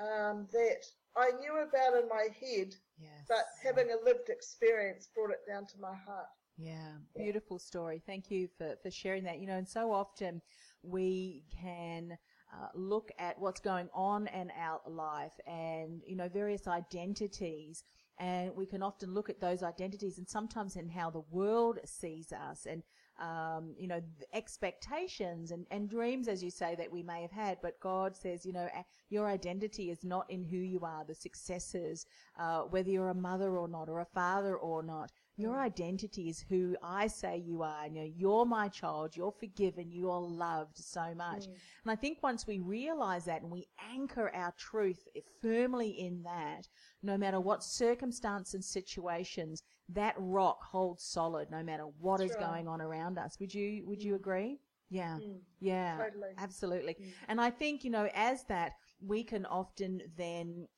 um, 0.00 0.48
that 0.52 0.84
I 1.16 1.30
knew 1.40 1.58
about 1.58 2.00
in 2.02 2.08
my 2.08 2.28
head, 2.40 2.74
Yes. 2.98 3.26
but 3.28 3.44
having 3.62 3.90
a 3.90 4.04
lived 4.04 4.28
experience 4.28 5.08
brought 5.14 5.30
it 5.30 5.40
down 5.46 5.66
to 5.66 5.80
my 5.80 5.94
heart. 5.94 6.26
Yeah, 6.56 6.92
beautiful 7.16 7.58
story. 7.58 8.02
Thank 8.06 8.30
you 8.30 8.48
for, 8.58 8.76
for 8.82 8.90
sharing 8.90 9.24
that. 9.24 9.40
You 9.40 9.46
know, 9.46 9.56
and 9.56 9.68
so 9.68 9.92
often 9.92 10.40
we 10.82 11.44
can 11.60 12.16
uh, 12.52 12.68
look 12.74 13.10
at 13.18 13.38
what's 13.38 13.60
going 13.60 13.88
on 13.94 14.26
in 14.28 14.50
our 14.58 14.80
life 14.86 15.32
and, 15.46 16.02
you 16.06 16.16
know, 16.16 16.28
various 16.28 16.66
identities. 16.68 17.84
And 18.18 18.54
we 18.54 18.66
can 18.66 18.82
often 18.82 19.14
look 19.14 19.30
at 19.30 19.40
those 19.40 19.62
identities 19.62 20.18
and 20.18 20.28
sometimes 20.28 20.76
in 20.76 20.88
how 20.90 21.10
the 21.10 21.24
world 21.30 21.78
sees 21.84 22.32
us 22.32 22.66
and, 22.66 22.82
um, 23.22 23.74
you 23.78 23.86
know, 23.86 24.00
expectations 24.34 25.52
and, 25.52 25.64
and 25.70 25.88
dreams, 25.88 26.26
as 26.26 26.42
you 26.42 26.50
say, 26.50 26.74
that 26.74 26.90
we 26.90 27.02
may 27.02 27.22
have 27.22 27.30
had. 27.30 27.58
But 27.62 27.78
God 27.80 28.16
says, 28.16 28.44
you 28.44 28.52
know, 28.52 28.68
your 29.10 29.28
identity 29.28 29.90
is 29.90 30.04
not 30.04 30.28
in 30.28 30.44
who 30.44 30.56
you 30.56 30.80
are, 30.80 31.04
the 31.04 31.14
successes, 31.14 32.06
uh, 32.38 32.62
whether 32.62 32.90
you're 32.90 33.10
a 33.10 33.14
mother 33.14 33.56
or 33.56 33.68
not, 33.68 33.88
or 33.88 34.00
a 34.00 34.06
father 34.06 34.56
or 34.56 34.82
not. 34.82 35.12
Your 35.36 35.60
identity 35.60 36.28
is 36.28 36.44
who 36.48 36.76
I 36.82 37.06
say 37.06 37.38
you 37.38 37.62
are. 37.62 37.86
You 37.86 37.94
know, 37.94 38.10
you're 38.14 38.44
my 38.44 38.68
child. 38.68 39.16
You're 39.16 39.32
forgiven. 39.32 39.90
You're 39.90 40.20
loved 40.20 40.76
so 40.76 41.14
much. 41.16 41.46
And 41.46 41.90
I 41.90 41.96
think 41.96 42.18
once 42.22 42.46
we 42.46 42.58
realize 42.58 43.24
that 43.24 43.42
and 43.42 43.50
we 43.50 43.66
anchor 43.92 44.30
our 44.34 44.52
truth 44.58 45.08
firmly 45.40 45.88
in 45.90 46.22
that, 46.24 46.68
no 47.02 47.16
matter 47.16 47.40
what 47.40 47.64
circumstance 47.64 48.54
and 48.54 48.64
situations, 48.64 49.62
that 49.88 50.14
rock 50.18 50.62
holds 50.62 51.04
solid 51.04 51.50
no 51.50 51.62
matter 51.62 51.84
what 51.98 52.20
is 52.20 52.32
right. 52.32 52.40
going 52.40 52.68
on 52.68 52.80
around 52.80 53.18
us. 53.18 53.38
Would 53.40 53.54
you, 53.54 53.84
would 53.86 54.02
you 54.02 54.14
agree? 54.14 54.60
Yeah. 54.90 55.16
Mm. 55.16 55.38
Yeah. 55.60 55.96
Totally. 55.96 56.28
Absolutely. 56.36 56.94
Mm. 56.94 57.06
And 57.28 57.40
I 57.40 57.48
think, 57.48 57.82
you 57.84 57.90
know, 57.90 58.08
as 58.14 58.44
that, 58.44 58.72
we 59.04 59.24
can 59.24 59.46
often 59.46 60.02
then, 60.16 60.68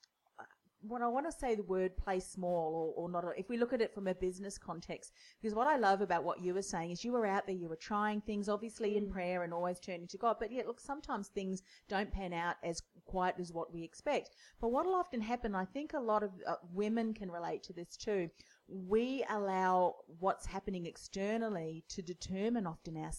what 0.86 1.02
I 1.02 1.08
want 1.08 1.26
to 1.26 1.32
say 1.32 1.54
the 1.54 1.62
word 1.62 1.96
play 1.96 2.20
small 2.20 2.94
or, 2.96 3.04
or 3.04 3.08
not, 3.08 3.24
if 3.36 3.48
we 3.48 3.56
look 3.56 3.72
at 3.72 3.80
it 3.80 3.94
from 3.94 4.06
a 4.06 4.14
business 4.14 4.58
context, 4.58 5.12
because 5.40 5.54
what 5.54 5.66
I 5.66 5.76
love 5.76 6.00
about 6.00 6.24
what 6.24 6.42
you 6.42 6.54
were 6.54 6.62
saying 6.62 6.90
is 6.90 7.04
you 7.04 7.12
were 7.12 7.26
out 7.26 7.46
there, 7.46 7.56
you 7.56 7.68
were 7.68 7.76
trying 7.76 8.20
things, 8.20 8.48
obviously 8.48 8.96
in 8.96 9.10
prayer 9.10 9.42
and 9.42 9.52
always 9.52 9.80
turning 9.80 10.06
to 10.08 10.18
God, 10.18 10.36
but 10.38 10.52
yet, 10.52 10.66
look, 10.66 10.80
sometimes 10.80 11.28
things 11.28 11.62
don't 11.88 12.10
pan 12.10 12.32
out 12.32 12.56
as 12.62 12.82
quite 13.04 13.38
as 13.38 13.52
what 13.52 13.72
we 13.72 13.82
expect. 13.82 14.30
But 14.60 14.68
what 14.68 14.86
will 14.86 14.94
often 14.94 15.20
happen, 15.20 15.54
I 15.54 15.64
think 15.64 15.92
a 15.94 16.00
lot 16.00 16.22
of 16.22 16.30
uh, 16.46 16.54
women 16.72 17.14
can 17.14 17.30
relate 17.30 17.62
to 17.64 17.72
this 17.72 17.96
too. 17.96 18.28
We 18.68 19.24
allow 19.28 19.96
what's 20.18 20.46
happening 20.46 20.86
externally 20.86 21.84
to 21.88 22.02
determine 22.02 22.66
often 22.66 22.96
our 22.96 23.12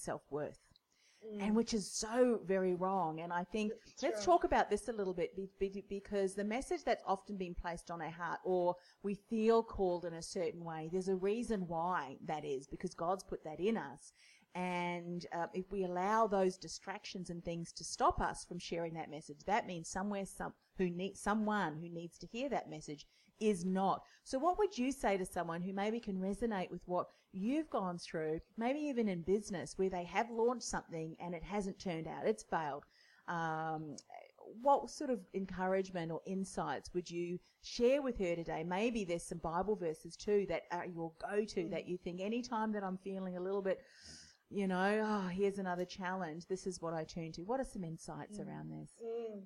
self-worth 1.25 1.47
and 1.47 1.55
which 1.55 1.73
is 1.73 1.89
so 1.91 2.39
very 2.45 2.75
wrong. 2.75 3.21
And 3.21 3.33
I 3.33 3.43
think 3.43 3.71
That's 3.85 4.03
let's 4.03 4.17
right. 4.19 4.25
talk 4.25 4.43
about 4.43 4.69
this 4.69 4.87
a 4.87 4.93
little 4.93 5.13
bit 5.13 5.35
be, 5.35 5.49
be, 5.59 5.83
because 5.89 6.35
the 6.35 6.43
message 6.43 6.83
that's 6.83 7.03
often 7.05 7.37
been 7.37 7.55
placed 7.55 7.91
on 7.91 8.01
our 8.01 8.09
heart, 8.09 8.39
or 8.43 8.75
we 9.03 9.15
feel 9.15 9.63
called 9.63 10.05
in 10.05 10.13
a 10.13 10.21
certain 10.21 10.63
way, 10.63 10.89
there's 10.91 11.09
a 11.09 11.15
reason 11.15 11.67
why 11.67 12.17
that 12.25 12.45
is 12.45 12.67
because 12.67 12.93
God's 12.93 13.23
put 13.23 13.43
that 13.43 13.59
in 13.59 13.77
us. 13.77 14.13
And 14.55 15.25
uh, 15.33 15.47
if 15.53 15.69
we 15.69 15.83
allow 15.83 16.27
those 16.27 16.57
distractions 16.57 17.29
and 17.29 17.43
things 17.43 17.73
to 17.73 17.83
stop 17.83 18.21
us 18.21 18.45
from 18.45 18.57
sharing 18.57 18.93
that 18.93 19.11
message, 19.11 19.39
that 19.45 19.67
means 19.67 19.89
somewhere 19.89 20.25
some 20.25 20.53
who 20.77 20.89
need 20.89 21.17
someone 21.17 21.75
who 21.75 21.89
needs 21.89 22.17
to 22.19 22.27
hear 22.27 22.49
that 22.49 22.69
message 22.69 23.05
is 23.39 23.65
not. 23.65 24.01
So 24.23 24.39
what 24.39 24.57
would 24.57 24.77
you 24.77 24.91
say 24.91 25.17
to 25.17 25.25
someone 25.25 25.61
who 25.61 25.73
maybe 25.73 25.99
can 25.99 26.17
resonate 26.17 26.71
with 26.71 26.81
what 26.85 27.07
you've 27.31 27.69
gone 27.69 27.97
through, 27.97 28.39
maybe 28.57 28.79
even 28.79 29.07
in 29.07 29.21
business 29.21 29.77
where 29.77 29.89
they 29.89 30.03
have 30.05 30.29
launched 30.31 30.67
something 30.67 31.15
and 31.19 31.35
it 31.35 31.43
hasn't 31.43 31.79
turned 31.79 32.07
out, 32.07 32.25
it's 32.25 32.43
failed? 32.43 32.83
Um, 33.27 33.95
what 34.61 34.89
sort 34.89 35.09
of 35.09 35.19
encouragement 35.33 36.11
or 36.11 36.21
insights 36.25 36.93
would 36.93 37.09
you 37.09 37.39
share 37.63 38.01
with 38.01 38.17
her 38.19 38.35
today? 38.35 38.63
Maybe 38.63 39.03
there's 39.03 39.23
some 39.23 39.39
Bible 39.39 39.75
verses 39.75 40.15
too 40.15 40.45
that 40.49 40.63
are 40.71 40.85
your 40.85 41.11
go-to 41.19 41.67
that 41.69 41.87
you 41.87 41.97
think 41.97 42.21
anytime 42.21 42.71
that 42.73 42.83
I'm 42.83 42.97
feeling 42.97 43.37
a 43.37 43.41
little 43.41 43.61
bit, 43.61 43.79
you 44.49 44.67
know, 44.67 45.01
oh, 45.03 45.27
here's 45.29 45.57
another 45.57 45.85
challenge. 45.85 46.45
This 46.47 46.67
is 46.67 46.81
what 46.81 46.93
I 46.93 47.03
turn 47.03 47.31
to. 47.33 47.41
What 47.41 47.59
are 47.59 47.65
some 47.65 47.83
insights 47.83 48.39
around 48.39 48.71
this? 48.71 48.91
Mm. 49.03 49.41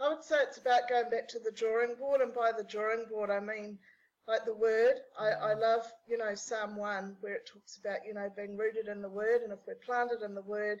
I 0.00 0.08
would 0.08 0.24
say 0.24 0.36
it's 0.42 0.58
about 0.58 0.88
going 0.88 1.10
back 1.10 1.28
to 1.28 1.38
the 1.38 1.52
drawing 1.52 1.94
board, 1.94 2.20
and 2.20 2.34
by 2.34 2.52
the 2.52 2.64
drawing 2.64 3.06
board, 3.08 3.30
I 3.30 3.40
mean 3.40 3.78
like 4.26 4.44
the 4.44 4.54
word. 4.54 4.94
I, 5.18 5.28
I 5.28 5.32
mm-hmm. 5.32 5.60
love, 5.60 5.92
you 6.08 6.18
know, 6.18 6.34
Psalm 6.34 6.76
1, 6.76 7.16
where 7.20 7.34
it 7.34 7.46
talks 7.46 7.78
about, 7.78 8.06
you 8.06 8.14
know, 8.14 8.28
being 8.36 8.56
rooted 8.56 8.88
in 8.88 9.02
the 9.02 9.08
word, 9.08 9.42
and 9.42 9.52
if 9.52 9.60
we're 9.66 9.74
planted 9.84 10.22
in 10.22 10.34
the 10.34 10.42
word, 10.42 10.80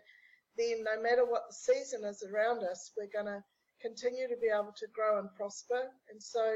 then 0.56 0.84
no 0.84 1.02
matter 1.02 1.24
what 1.24 1.44
the 1.48 1.54
season 1.54 2.04
is 2.04 2.22
around 2.22 2.62
us, 2.64 2.92
we're 2.96 3.12
going 3.12 3.26
to 3.26 3.42
continue 3.82 4.28
to 4.28 4.36
be 4.40 4.48
able 4.48 4.72
to 4.76 4.86
grow 4.94 5.18
and 5.18 5.28
prosper. 5.36 5.90
And 6.10 6.22
so, 6.22 6.54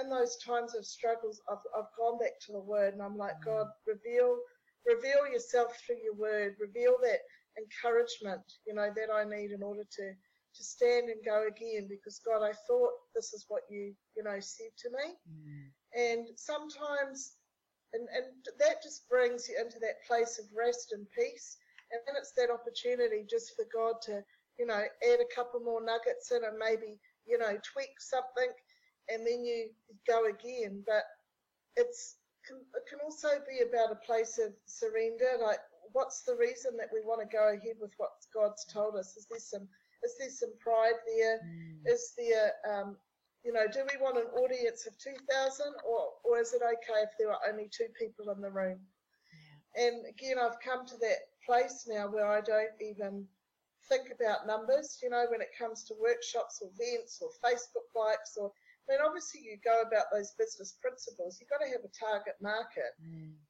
in 0.00 0.10
those 0.10 0.36
times 0.36 0.74
of 0.74 0.84
struggles, 0.84 1.40
I've, 1.50 1.64
I've 1.76 1.96
gone 1.98 2.18
back 2.18 2.38
to 2.46 2.52
the 2.52 2.60
word, 2.60 2.94
and 2.94 3.02
I'm 3.02 3.16
like, 3.16 3.40
mm-hmm. 3.40 3.50
God, 3.50 3.66
reveal, 3.86 4.38
reveal 4.86 5.26
yourself 5.32 5.76
through 5.84 6.02
your 6.04 6.14
word, 6.14 6.56
reveal 6.60 6.96
that 7.02 7.20
encouragement, 7.58 8.42
you 8.66 8.74
know, 8.74 8.90
that 8.94 9.12
I 9.12 9.24
need 9.24 9.50
in 9.50 9.62
order 9.62 9.84
to 9.96 10.12
to 10.58 10.64
stand 10.64 11.08
and 11.08 11.24
go 11.24 11.46
again 11.46 11.86
because 11.88 12.20
God, 12.20 12.42
I 12.42 12.52
thought 12.66 12.90
this 13.14 13.32
is 13.32 13.46
what 13.48 13.62
you, 13.70 13.94
you 14.16 14.22
know, 14.22 14.38
said 14.40 14.74
to 14.78 14.90
me. 14.90 15.14
Mm. 15.30 15.70
And 15.94 16.28
sometimes, 16.36 17.38
and, 17.94 18.06
and 18.14 18.26
that 18.58 18.82
just 18.82 19.08
brings 19.08 19.48
you 19.48 19.56
into 19.58 19.78
that 19.80 20.04
place 20.06 20.38
of 20.38 20.44
rest 20.56 20.92
and 20.92 21.06
peace. 21.16 21.56
And 21.90 22.00
then 22.06 22.16
it's 22.18 22.32
that 22.36 22.50
opportunity 22.50 23.24
just 23.30 23.56
for 23.56 23.64
God 23.72 24.02
to, 24.02 24.22
you 24.58 24.66
know, 24.66 24.82
add 24.82 25.20
a 25.20 25.34
couple 25.34 25.60
more 25.60 25.82
nuggets 25.82 26.30
in 26.32 26.44
and 26.44 26.58
maybe, 26.58 26.98
you 27.24 27.38
know, 27.38 27.56
tweak 27.62 27.96
something 27.98 28.52
and 29.08 29.26
then 29.26 29.44
you 29.44 29.70
go 30.06 30.26
again. 30.26 30.82
But 30.84 31.04
it's, 31.76 32.16
it 32.50 32.84
can 32.90 32.98
also 33.04 33.28
be 33.48 33.64
about 33.64 33.92
a 33.92 34.06
place 34.06 34.38
of 34.38 34.52
surrender. 34.66 35.40
Like, 35.40 35.60
what's 35.92 36.22
the 36.22 36.36
reason 36.36 36.76
that 36.76 36.90
we 36.92 37.00
want 37.00 37.20
to 37.20 37.36
go 37.36 37.48
ahead 37.48 37.76
with 37.80 37.92
what 37.96 38.10
God's 38.34 38.64
told 38.66 38.96
us? 38.96 39.16
Is 39.16 39.26
there 39.30 39.40
some 39.40 39.68
is 40.04 40.16
there 40.18 40.30
some 40.30 40.52
pride 40.60 40.98
there? 41.06 41.40
Is 41.86 42.12
there, 42.16 42.52
um, 42.68 42.96
you 43.44 43.52
know, 43.52 43.66
do 43.72 43.80
we 43.92 44.00
want 44.00 44.18
an 44.18 44.30
audience 44.38 44.86
of 44.86 44.98
2,000 44.98 45.66
or, 45.84 46.00
or 46.24 46.38
is 46.40 46.52
it 46.52 46.62
okay 46.62 47.02
if 47.02 47.10
there 47.18 47.30
are 47.30 47.40
only 47.50 47.68
two 47.70 47.88
people 47.98 48.30
in 48.30 48.40
the 48.40 48.50
room? 48.50 48.78
And 49.76 50.06
again, 50.08 50.38
I've 50.40 50.60
come 50.60 50.86
to 50.86 50.96
that 50.98 51.18
place 51.46 51.86
now 51.88 52.08
where 52.08 52.26
I 52.26 52.40
don't 52.40 52.74
even 52.80 53.26
think 53.88 54.10
about 54.10 54.46
numbers, 54.46 54.98
you 55.02 55.10
know, 55.10 55.24
when 55.30 55.40
it 55.40 55.56
comes 55.58 55.84
to 55.84 55.94
workshops 56.00 56.60
or 56.62 56.70
events 56.74 57.22
or 57.22 57.30
Facebook 57.42 57.88
likes 57.94 58.36
or, 58.36 58.52
I 58.88 58.92
mean, 58.92 59.00
obviously 59.04 59.40
you 59.42 59.58
go 59.64 59.82
about 59.82 60.06
those 60.12 60.32
business 60.38 60.76
principles, 60.80 61.38
you've 61.40 61.50
got 61.50 61.64
to 61.64 61.70
have 61.70 61.84
a 61.84 61.92
target 61.92 62.36
market, 62.40 62.92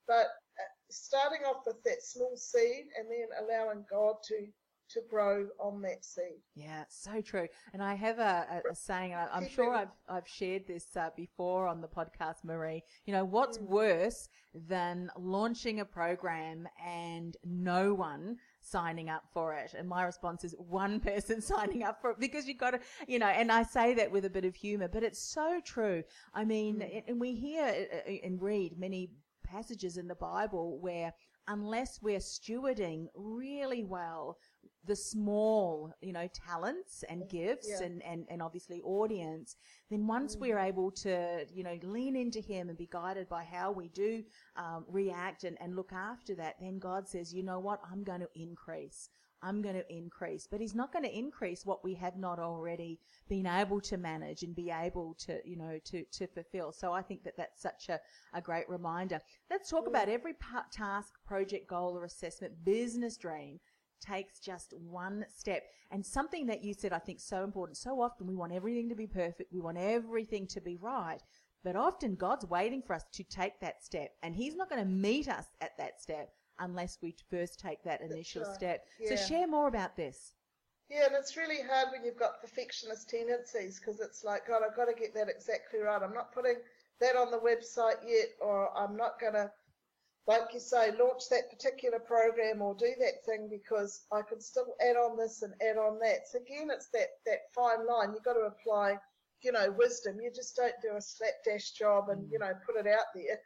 but 0.06 0.26
uh, 0.58 0.72
starting 0.90 1.46
off 1.46 1.62
with 1.66 1.82
that 1.84 2.02
small 2.02 2.36
seed 2.36 2.86
and 2.98 3.06
then 3.08 3.28
allowing 3.38 3.84
God 3.90 4.16
to 4.24 4.46
to 4.90 5.00
grow 5.10 5.46
on 5.60 5.82
that 5.82 6.04
seed. 6.04 6.40
Yeah, 6.54 6.84
so 6.88 7.20
true. 7.20 7.46
And 7.72 7.82
I 7.82 7.94
have 7.94 8.18
a, 8.18 8.62
a, 8.66 8.72
a 8.72 8.74
saying, 8.74 9.12
and 9.12 9.20
I, 9.20 9.28
I'm 9.32 9.48
sure 9.48 9.74
I've, 9.74 9.88
I've 10.08 10.26
shared 10.28 10.66
this 10.66 10.96
uh, 10.96 11.10
before 11.16 11.66
on 11.66 11.80
the 11.80 11.88
podcast, 11.88 12.44
Maree. 12.46 12.82
You 13.06 13.12
know, 13.14 13.24
what's 13.24 13.58
Mm. 13.58 13.68
worse 13.68 14.28
than 14.54 15.10
launching 15.18 15.80
a 15.80 15.84
program 15.84 16.66
and 16.84 17.36
no 17.44 17.94
one 17.94 18.36
signing 18.60 19.08
up 19.10 19.24
for 19.32 19.54
it? 19.54 19.74
And 19.76 19.88
my 19.88 20.04
response 20.04 20.44
is 20.44 20.54
one 20.58 21.00
person 21.10 21.40
signing 21.40 21.82
up 21.82 22.00
for 22.00 22.10
it 22.12 22.18
because 22.20 22.46
you've 22.46 22.58
got 22.58 22.70
to, 22.72 22.80
you 23.06 23.18
know, 23.18 23.26
and 23.26 23.50
I 23.52 23.62
say 23.64 23.94
that 23.94 24.10
with 24.10 24.24
a 24.24 24.30
bit 24.30 24.44
of 24.44 24.54
humor, 24.54 24.88
but 24.88 25.02
it's 25.02 25.22
so 25.22 25.60
true. 25.64 26.02
I 26.34 26.44
mean, 26.44 26.76
Mm. 26.80 27.04
and- 27.08 27.20
we 27.20 27.34
hear 27.34 27.86
and 28.24 28.40
read 28.40 28.78
many 28.78 29.10
passages 29.44 29.96
in 29.96 30.06
the 30.08 30.14
Bible 30.14 30.78
where 30.80 31.12
unless 31.50 32.00
we're 32.02 32.18
stewarding 32.18 33.06
really 33.14 33.82
well 33.82 34.36
the 34.84 34.96
small, 34.96 35.92
you 36.00 36.12
know, 36.12 36.28
talents 36.28 37.04
and 37.08 37.28
gifts 37.28 37.68
Yeah. 37.68 37.86
and, 37.86 38.02
and, 38.02 38.26
and 38.30 38.42
obviously 38.42 38.80
audience, 38.82 39.56
then 39.90 40.06
once 40.06 40.36
we're 40.36 40.58
able 40.58 40.90
to, 40.92 41.46
you 41.52 41.62
know, 41.62 41.78
lean 41.82 42.16
into 42.16 42.40
Him 42.40 42.68
and 42.68 42.78
be 42.78 42.88
guided 42.90 43.28
by 43.28 43.44
how 43.44 43.70
we 43.72 43.88
do 43.88 44.24
um, 44.56 44.84
react 44.88 45.44
and, 45.44 45.56
and 45.60 45.76
look 45.76 45.92
after 45.92 46.34
that, 46.36 46.56
then 46.60 46.78
God 46.78 47.08
says, 47.08 47.34
you 47.34 47.42
know 47.42 47.58
what, 47.58 47.80
I'm 47.90 48.04
going 48.04 48.20
to 48.20 48.28
increase. 48.34 49.10
I'm 49.40 49.62
going 49.62 49.76
to 49.76 49.92
increase. 49.92 50.48
But 50.50 50.60
He's 50.60 50.74
not 50.74 50.92
going 50.92 51.04
to 51.04 51.16
increase 51.16 51.64
what 51.64 51.84
we 51.84 51.94
have 51.94 52.16
not 52.16 52.38
already 52.38 52.98
been 53.28 53.46
able 53.46 53.80
to 53.82 53.96
manage 53.96 54.42
and 54.42 54.54
be 54.54 54.70
able 54.70 55.14
to, 55.26 55.38
you 55.44 55.56
know, 55.56 55.78
to, 55.84 56.04
to 56.04 56.26
fulfill. 56.26 56.72
So 56.72 56.92
I 56.92 57.02
think 57.02 57.22
that 57.24 57.36
that's 57.36 57.62
such 57.62 57.88
a, 57.88 58.00
a 58.34 58.40
great 58.40 58.68
reminder. 58.68 59.20
Let's 59.50 59.70
talk 59.70 59.86
about 59.86 60.08
every 60.08 60.34
pa- 60.34 60.66
task, 60.72 61.12
project, 61.24 61.68
goal, 61.68 61.96
or 61.96 62.04
assessment, 62.04 62.64
business 62.64 63.16
dream 63.16 63.60
takes 64.00 64.38
just 64.38 64.72
one 64.74 65.24
step. 65.34 65.62
And 65.90 66.04
something 66.04 66.46
that 66.46 66.62
you 66.62 66.74
said, 66.74 66.92
I 66.92 66.98
think, 66.98 67.20
so 67.20 67.44
important. 67.44 67.78
So 67.78 68.00
often 68.00 68.26
we 68.26 68.36
want 68.36 68.52
everything 68.52 68.88
to 68.88 68.94
be 68.94 69.06
perfect, 69.06 69.52
we 69.52 69.60
want 69.60 69.78
everything 69.78 70.46
to 70.48 70.60
be 70.60 70.76
right. 70.76 71.20
But 71.64 71.76
often 71.76 72.14
God's 72.14 72.46
waiting 72.46 72.82
for 72.82 72.94
us 72.94 73.04
to 73.12 73.24
take 73.24 73.60
that 73.60 73.82
step, 73.84 74.10
and 74.22 74.34
He's 74.34 74.54
not 74.54 74.70
going 74.70 74.82
to 74.82 74.88
meet 74.88 75.28
us 75.28 75.46
at 75.60 75.76
that 75.78 76.00
step 76.00 76.32
unless 76.58 76.98
we 77.02 77.14
first 77.30 77.58
take 77.58 77.82
that 77.84 78.00
initial 78.00 78.42
right. 78.42 78.54
step. 78.54 78.84
Yeah. 79.00 79.10
So 79.10 79.16
share 79.16 79.46
more 79.46 79.68
about 79.68 79.96
this. 79.96 80.32
Yeah, 80.90 81.06
and 81.06 81.14
it's 81.14 81.36
really 81.36 81.58
hard 81.68 81.88
when 81.92 82.04
you've 82.04 82.18
got 82.18 82.40
perfectionist 82.40 83.10
tendencies 83.10 83.78
because 83.78 84.00
it's 84.00 84.24
like, 84.24 84.46
God, 84.48 84.62
I've 84.66 84.76
got 84.76 84.86
to 84.86 84.94
get 84.94 85.14
that 85.14 85.28
exactly 85.28 85.80
right. 85.80 86.00
I'm 86.02 86.14
not 86.14 86.32
putting 86.32 86.56
that 87.00 87.14
on 87.14 87.30
the 87.30 87.38
website 87.38 88.00
yet, 88.06 88.28
or 88.40 88.76
I'm 88.76 88.96
not 88.96 89.20
going 89.20 89.34
to, 89.34 89.50
like 90.28 90.52
you 90.52 90.60
say, 90.60 90.90
launch 91.00 91.22
that 91.30 91.48
particular 91.48 91.98
program 91.98 92.60
or 92.60 92.74
do 92.74 92.92
that 93.00 93.24
thing 93.24 93.48
because 93.50 94.02
I 94.12 94.20
can 94.20 94.42
still 94.42 94.76
add 94.78 94.96
on 94.96 95.16
this 95.16 95.42
and 95.42 95.54
add 95.62 95.78
on 95.78 95.98
that. 96.00 96.28
So 96.30 96.38
again, 96.38 96.68
it's 96.70 96.90
that 96.92 97.08
that 97.24 97.48
fine 97.54 97.86
line. 97.88 98.12
You've 98.12 98.24
got 98.24 98.34
to 98.34 98.40
apply, 98.52 98.98
you 99.40 99.52
know, 99.52 99.74
wisdom. 99.76 100.20
You 100.20 100.30
just 100.30 100.54
don't 100.54 100.74
do 100.82 100.96
a 100.96 101.00
slapdash 101.00 101.70
job 101.70 102.10
and 102.10 102.30
you 102.30 102.38
know 102.38 102.52
put 102.66 102.76
it 102.76 102.86
out 102.86 103.08
there. 103.14 103.40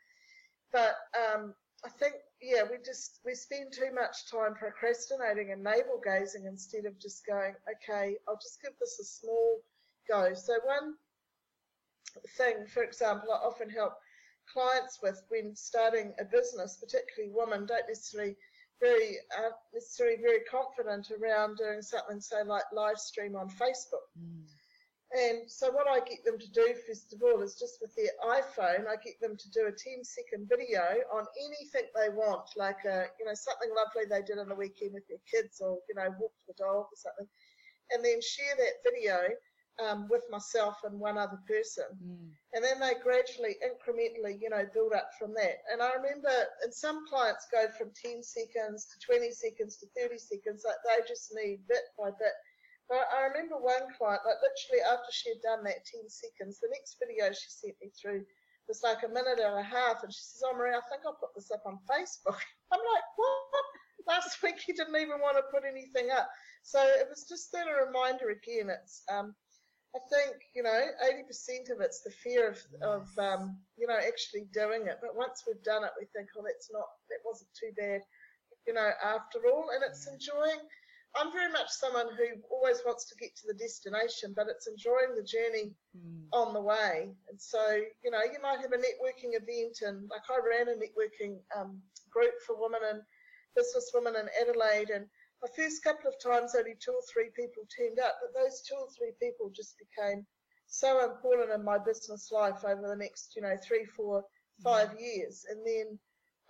But 0.72 0.96
um, 1.14 1.54
I 1.84 1.88
think 1.88 2.14
yeah, 2.42 2.64
we 2.68 2.78
just 2.84 3.20
we 3.24 3.36
spend 3.36 3.72
too 3.72 3.94
much 3.94 4.28
time 4.28 4.54
procrastinating 4.54 5.52
and 5.52 5.62
navel 5.62 6.00
gazing 6.04 6.46
instead 6.46 6.84
of 6.84 6.98
just 6.98 7.24
going, 7.24 7.54
okay, 7.70 8.16
I'll 8.26 8.42
just 8.42 8.60
give 8.60 8.72
this 8.80 8.98
a 8.98 9.04
small 9.04 9.60
go. 10.08 10.34
So 10.34 10.54
one 10.64 10.94
thing, 12.36 12.66
for 12.66 12.82
example, 12.82 13.28
I 13.30 13.46
often 13.46 13.70
help 13.70 13.92
clients 14.52 14.98
with 15.02 15.22
when 15.28 15.54
starting 15.56 16.12
a 16.20 16.24
business, 16.24 16.78
particularly 16.80 17.32
women, 17.34 17.66
don't 17.66 17.88
necessarily 17.88 18.36
very 18.80 19.16
aren't 19.38 19.54
necessarily 19.72 20.16
very 20.20 20.40
confident 20.50 21.10
around 21.14 21.56
doing 21.56 21.80
something 21.80 22.20
say 22.20 22.42
like 22.44 22.64
live 22.72 22.98
stream 22.98 23.36
on 23.36 23.48
Facebook. 23.48 24.10
Mm. 24.18 24.42
And 25.12 25.44
so 25.46 25.70
what 25.70 25.86
I 25.86 26.00
get 26.00 26.24
them 26.24 26.38
to 26.38 26.50
do 26.50 26.74
first 26.88 27.12
of 27.12 27.22
all 27.22 27.42
is 27.42 27.54
just 27.54 27.78
with 27.82 27.94
their 27.94 28.16
iPhone, 28.24 28.88
I 28.88 28.96
get 29.04 29.20
them 29.20 29.36
to 29.36 29.50
do 29.50 29.68
a 29.68 29.72
10 29.72 30.02
second 30.02 30.48
video 30.48 30.82
on 31.12 31.26
anything 31.36 31.88
they 31.94 32.08
want, 32.08 32.48
like 32.56 32.80
a, 32.88 33.06
you 33.20 33.26
know 33.26 33.34
something 33.34 33.70
lovely 33.76 34.08
they 34.08 34.24
did 34.24 34.40
on 34.40 34.48
the 34.48 34.56
weekend 34.56 34.94
with 34.94 35.06
their 35.08 35.22
kids, 35.30 35.60
or 35.60 35.78
you 35.88 35.94
know 35.94 36.08
walk 36.18 36.32
the 36.48 36.54
dog 36.58 36.88
or 36.90 36.96
something, 36.96 37.28
and 37.92 38.04
then 38.04 38.20
share 38.20 38.56
that 38.56 38.82
video 38.82 39.20
um, 39.80 40.06
with 40.10 40.22
myself 40.30 40.76
and 40.84 40.98
one 40.98 41.16
other 41.16 41.40
person. 41.48 41.88
Mm. 41.96 42.28
And 42.52 42.64
then 42.64 42.80
they 42.80 43.00
gradually, 43.00 43.56
incrementally, 43.64 44.36
you 44.40 44.50
know, 44.50 44.66
build 44.74 44.92
up 44.92 45.08
from 45.18 45.32
that. 45.34 45.64
And 45.72 45.80
I 45.80 45.96
remember, 45.96 46.32
and 46.62 46.72
some 46.72 47.06
clients 47.08 47.48
go 47.50 47.66
from 47.78 47.90
10 47.96 48.22
seconds 48.22 48.86
to 48.92 48.96
20 49.06 49.30
seconds 49.32 49.78
to 49.78 49.86
30 49.96 50.18
seconds, 50.18 50.64
like 50.66 50.80
they 50.84 51.00
just 51.08 51.32
need 51.32 51.64
bit 51.68 51.88
by 51.98 52.10
bit. 52.18 52.36
But 52.88 53.08
I 53.08 53.24
remember 53.32 53.56
one 53.56 53.88
client, 53.96 54.20
like 54.26 54.42
literally 54.44 54.84
after 54.84 55.08
she 55.10 55.30
had 55.32 55.40
done 55.40 55.64
that 55.64 55.86
10 55.88 56.04
seconds, 56.12 56.60
the 56.60 56.68
next 56.68 57.00
video 57.00 57.32
she 57.32 57.48
sent 57.48 57.76
me 57.80 57.88
through 57.96 58.26
was 58.68 58.82
like 58.84 59.02
a 59.02 59.08
minute 59.08 59.40
and 59.40 59.58
a 59.58 59.62
half. 59.64 60.02
And 60.02 60.12
she 60.12 60.20
says, 60.20 60.44
Oh, 60.44 60.52
Maree, 60.52 60.76
I 60.76 60.84
think 60.90 61.02
I'll 61.06 61.16
put 61.16 61.34
this 61.34 61.50
up 61.50 61.64
on 61.64 61.80
Facebook. 61.88 62.36
I'm 62.72 62.84
like, 62.84 63.08
What? 63.16 63.66
Last 64.06 64.42
week 64.42 64.60
you 64.66 64.74
didn't 64.74 64.96
even 64.96 65.22
want 65.22 65.38
to 65.38 65.46
put 65.54 65.62
anything 65.64 66.10
up. 66.10 66.28
So 66.62 66.82
it 66.82 67.06
was 67.08 67.24
just 67.28 67.52
then 67.52 67.66
a 67.70 67.86
reminder 67.86 68.30
again. 68.30 68.68
It's, 68.68 69.02
um, 69.10 69.34
I 69.94 70.00
think 70.08 70.36
you 70.54 70.62
know, 70.62 70.80
eighty 71.08 71.22
percent 71.24 71.68
of 71.68 71.80
it's 71.80 72.00
the 72.02 72.10
fear 72.10 72.48
of, 72.50 72.58
of 72.82 73.04
um, 73.18 73.56
you 73.76 73.86
know 73.86 73.96
actually 73.96 74.46
doing 74.52 74.86
it. 74.86 74.98
But 75.02 75.16
once 75.16 75.44
we've 75.46 75.62
done 75.62 75.84
it, 75.84 75.90
we 76.00 76.06
think, 76.16 76.28
oh, 76.36 76.42
that's 76.44 76.70
not 76.72 76.88
that 77.10 77.20
wasn't 77.24 77.50
too 77.58 77.72
bad, 77.76 78.00
you 78.66 78.72
know, 78.74 78.90
after 79.04 79.40
all. 79.52 79.68
And 79.74 79.82
it's 79.84 80.08
enjoying. 80.08 80.60
I'm 81.14 81.30
very 81.30 81.52
much 81.52 81.68
someone 81.68 82.08
who 82.16 82.40
always 82.50 82.80
wants 82.86 83.04
to 83.10 83.14
get 83.20 83.36
to 83.36 83.46
the 83.46 83.52
destination, 83.60 84.32
but 84.34 84.48
it's 84.48 84.66
enjoying 84.66 85.14
the 85.14 85.22
journey 85.22 85.74
Mm. 85.92 86.24
on 86.32 86.54
the 86.54 86.60
way. 86.60 87.12
And 87.28 87.38
so, 87.38 87.60
you 88.02 88.10
know, 88.10 88.24
you 88.24 88.40
might 88.42 88.60
have 88.64 88.72
a 88.72 88.78
networking 88.80 89.36
event, 89.36 89.82
and 89.82 90.08
like 90.08 90.24
I 90.30 90.40
ran 90.40 90.68
a 90.72 90.80
networking 90.80 91.36
um, 91.54 91.82
group 92.10 92.32
for 92.46 92.56
women 92.58 92.80
and 92.88 93.02
business 93.54 93.90
women 93.92 94.14
in 94.16 94.28
Adelaide, 94.40 94.88
and 94.88 95.04
the 95.42 95.50
first 95.56 95.82
couple 95.82 96.08
of 96.08 96.22
times 96.22 96.54
only 96.56 96.76
two 96.78 96.92
or 96.92 97.02
three 97.12 97.30
people 97.34 97.64
turned 97.76 97.98
up, 97.98 98.14
but 98.22 98.40
those 98.40 98.62
two 98.62 98.76
or 98.76 98.88
three 98.96 99.12
people 99.20 99.50
just 99.50 99.76
became 99.78 100.24
so 100.66 101.04
important 101.04 101.50
in 101.50 101.64
my 101.64 101.78
business 101.78 102.30
life 102.32 102.64
over 102.64 102.88
the 102.88 102.96
next, 102.96 103.34
you 103.36 103.42
know, 103.42 103.56
three, 103.66 103.84
four, 103.84 104.24
five 104.62 104.90
years. 104.98 105.44
And 105.50 105.60
then, 105.66 105.98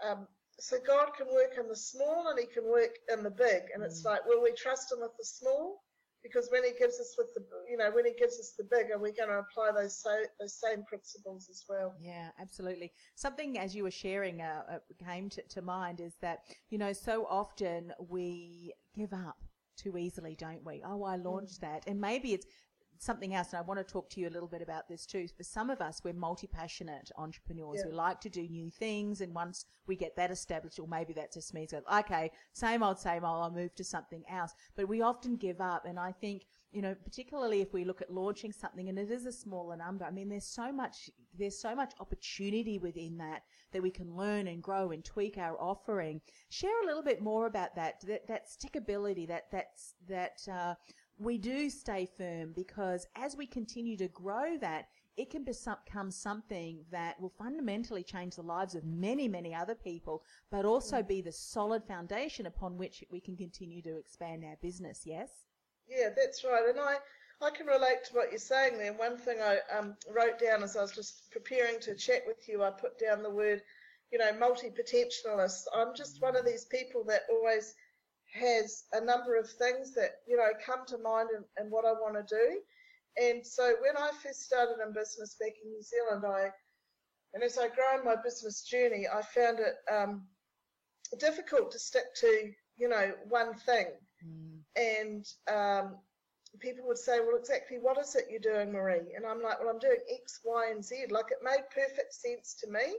um, 0.06 0.28
so 0.58 0.76
God 0.86 1.08
can 1.16 1.26
work 1.26 1.54
in 1.58 1.68
the 1.68 1.76
small 1.76 2.28
and 2.28 2.38
He 2.38 2.46
can 2.46 2.64
work 2.70 2.94
in 3.12 3.22
the 3.22 3.30
big. 3.30 3.62
And 3.74 3.82
it's 3.82 4.04
like, 4.04 4.24
will 4.26 4.42
we 4.42 4.52
trust 4.52 4.92
Him 4.92 5.00
with 5.00 5.16
the 5.18 5.24
small? 5.24 5.82
Because 6.22 6.50
when 6.52 6.62
He 6.62 6.70
gives 6.78 7.00
us 7.00 7.16
with 7.18 7.34
the, 7.34 7.42
you 7.68 7.76
know, 7.76 7.90
when 7.90 8.06
He 8.06 8.12
gives 8.12 8.38
us 8.38 8.54
the 8.56 8.64
big, 8.70 8.92
are 8.92 8.98
we 8.98 9.12
going 9.12 9.30
to 9.30 9.38
apply 9.38 9.70
those 9.74 10.00
so, 10.00 10.14
those 10.38 10.60
same 10.60 10.84
principles 10.84 11.48
as 11.50 11.64
well? 11.68 11.94
Yeah, 12.00 12.28
absolutely. 12.40 12.92
Something 13.16 13.58
as 13.58 13.74
you 13.74 13.82
were 13.82 13.90
sharing 13.90 14.40
uh, 14.40 14.62
uh, 14.70 15.04
came 15.04 15.30
to, 15.30 15.42
to 15.42 15.62
mind 15.62 16.00
is 16.00 16.14
that, 16.20 16.44
you 16.68 16.78
know, 16.78 16.92
so 16.92 17.26
often 17.28 17.92
we 18.08 18.72
give 18.94 19.12
up 19.12 19.36
too 19.76 19.96
easily, 19.96 20.34
don't 20.34 20.64
we? 20.64 20.82
Oh, 20.84 21.02
I 21.04 21.16
launched 21.16 21.60
that. 21.60 21.84
And 21.86 22.00
maybe 22.00 22.34
it's 22.34 22.46
something 23.02 23.34
else. 23.34 23.52
And 23.52 23.58
I 23.58 23.62
want 23.62 23.78
to 23.78 23.84
talk 23.84 24.08
to 24.10 24.20
you 24.20 24.28
a 24.28 24.30
little 24.30 24.48
bit 24.48 24.62
about 24.62 24.88
this 24.88 25.04
too. 25.06 25.26
For 25.36 25.42
some 25.42 25.70
of 25.70 25.80
us, 25.80 26.02
we're 26.04 26.12
multi 26.12 26.46
passionate 26.46 27.10
entrepreneurs. 27.16 27.80
Yeah. 27.80 27.90
We 27.90 27.92
like 27.92 28.20
to 28.20 28.28
do 28.28 28.46
new 28.48 28.70
things. 28.70 29.20
And 29.20 29.34
once 29.34 29.66
we 29.86 29.96
get 29.96 30.14
that 30.16 30.30
established, 30.30 30.78
or 30.78 30.86
maybe 30.86 31.12
that's 31.12 31.34
just 31.34 31.52
me, 31.52 31.66
so 31.68 31.82
okay, 31.92 32.30
same 32.52 32.82
old, 32.82 33.00
same 33.00 33.24
old, 33.24 33.42
I'll 33.42 33.50
move 33.50 33.74
to 33.74 33.84
something 33.84 34.22
else. 34.30 34.54
But 34.76 34.88
we 34.88 35.02
often 35.02 35.36
give 35.36 35.60
up. 35.60 35.84
And 35.84 35.98
I 35.98 36.12
think, 36.12 36.44
you 36.70 36.80
know, 36.80 36.94
particularly 37.04 37.60
if 37.60 37.72
we 37.72 37.84
look 37.84 38.00
at 38.00 38.12
launching 38.12 38.52
something 38.52 38.88
and 38.88 38.98
it 38.98 39.10
is 39.10 39.26
a 39.26 39.32
smaller 39.32 39.76
number, 39.76 40.04
I 40.04 40.10
mean, 40.12 40.28
there's 40.28 40.46
so 40.46 40.72
much, 40.72 41.10
there's 41.36 41.58
so 41.58 41.74
much 41.74 41.94
opportunity 41.98 42.78
within 42.78 43.18
that 43.18 43.42
that 43.72 43.82
we 43.82 43.90
can 43.90 44.14
learn 44.14 44.46
and 44.46 44.62
grow 44.62 44.92
and 44.92 45.04
tweak 45.04 45.38
our 45.38 45.60
offering. 45.60 46.20
Share 46.50 46.82
a 46.84 46.86
little 46.86 47.02
bit 47.02 47.20
more 47.20 47.46
about 47.46 47.74
that, 47.74 48.00
that, 48.06 48.28
that 48.28 48.46
stickability, 48.46 49.26
that, 49.26 49.46
that's, 49.50 49.94
that, 50.08 50.46
uh, 50.50 50.74
we 51.22 51.38
do 51.38 51.70
stay 51.70 52.08
firm 52.18 52.52
because 52.54 53.06
as 53.16 53.36
we 53.36 53.46
continue 53.46 53.96
to 53.96 54.08
grow 54.08 54.56
that, 54.58 54.88
it 55.16 55.30
can 55.30 55.44
become 55.44 56.10
something 56.10 56.84
that 56.90 57.20
will 57.20 57.32
fundamentally 57.38 58.02
change 58.02 58.36
the 58.36 58.42
lives 58.42 58.74
of 58.74 58.84
many, 58.84 59.28
many 59.28 59.54
other 59.54 59.74
people, 59.74 60.22
but 60.50 60.64
also 60.64 61.02
be 61.02 61.20
the 61.20 61.32
solid 61.32 61.84
foundation 61.84 62.46
upon 62.46 62.78
which 62.78 63.04
we 63.10 63.20
can 63.20 63.36
continue 63.36 63.82
to 63.82 63.98
expand 63.98 64.42
our 64.44 64.56
business. 64.62 65.02
Yes? 65.04 65.30
Yeah, 65.86 66.08
that's 66.16 66.44
right. 66.44 66.66
And 66.68 66.80
I, 66.80 66.96
I 67.42 67.50
can 67.50 67.66
relate 67.66 68.04
to 68.04 68.14
what 68.14 68.30
you're 68.30 68.38
saying 68.38 68.78
there. 68.78 68.94
One 68.94 69.18
thing 69.18 69.38
I 69.42 69.58
um, 69.76 69.96
wrote 70.10 70.38
down 70.40 70.62
as 70.62 70.76
I 70.76 70.82
was 70.82 70.92
just 70.92 71.30
preparing 71.30 71.78
to 71.80 71.94
chat 71.94 72.22
with 72.26 72.48
you, 72.48 72.62
I 72.62 72.70
put 72.70 72.98
down 72.98 73.22
the 73.22 73.30
word, 73.30 73.60
you 74.10 74.18
know, 74.18 74.32
multi-potentialist. 74.38 75.68
I'm 75.76 75.94
just 75.94 76.22
one 76.22 76.36
of 76.36 76.46
these 76.46 76.64
people 76.64 77.04
that 77.08 77.22
always 77.30 77.74
has 78.32 78.84
a 78.92 79.04
number 79.04 79.36
of 79.36 79.48
things 79.48 79.94
that, 79.94 80.10
you 80.26 80.36
know, 80.36 80.48
come 80.64 80.86
to 80.86 80.98
mind 80.98 81.28
and, 81.34 81.44
and 81.56 81.70
what 81.70 81.84
I 81.84 81.92
want 81.92 82.14
to 82.14 82.34
do. 82.34 82.60
And 83.22 83.46
so 83.46 83.74
when 83.80 83.96
I 83.96 84.10
first 84.22 84.42
started 84.42 84.76
in 84.84 84.92
business 84.92 85.36
back 85.38 85.52
in 85.62 85.70
New 85.70 85.82
Zealand, 85.82 86.24
I, 86.26 86.50
and 87.34 87.42
as 87.42 87.58
I 87.58 87.68
grow 87.68 87.98
in 87.98 88.04
my 88.04 88.16
business 88.22 88.62
journey, 88.62 89.06
I 89.06 89.22
found 89.22 89.58
it 89.60 89.74
um, 89.92 90.22
difficult 91.18 91.72
to 91.72 91.78
stick 91.78 92.14
to, 92.20 92.52
you 92.78 92.88
know, 92.88 93.12
one 93.28 93.54
thing. 93.54 93.86
And 94.76 95.26
um, 95.52 95.96
people 96.60 96.86
would 96.86 96.98
say, 96.98 97.20
well, 97.20 97.36
exactly 97.36 97.78
what 97.78 97.98
is 97.98 98.14
it 98.14 98.28
you're 98.30 98.40
doing, 98.40 98.72
Maree? 98.72 99.14
And 99.16 99.26
I'm 99.26 99.42
like, 99.42 99.60
well, 99.60 99.68
I'm 99.68 99.78
doing 99.78 99.98
X, 100.10 100.40
Y, 100.44 100.70
and 100.70 100.84
Z. 100.84 101.06
Like 101.10 101.26
it 101.30 101.38
made 101.42 101.64
perfect 101.74 102.14
sense 102.14 102.54
to 102.62 102.70
me, 102.70 102.96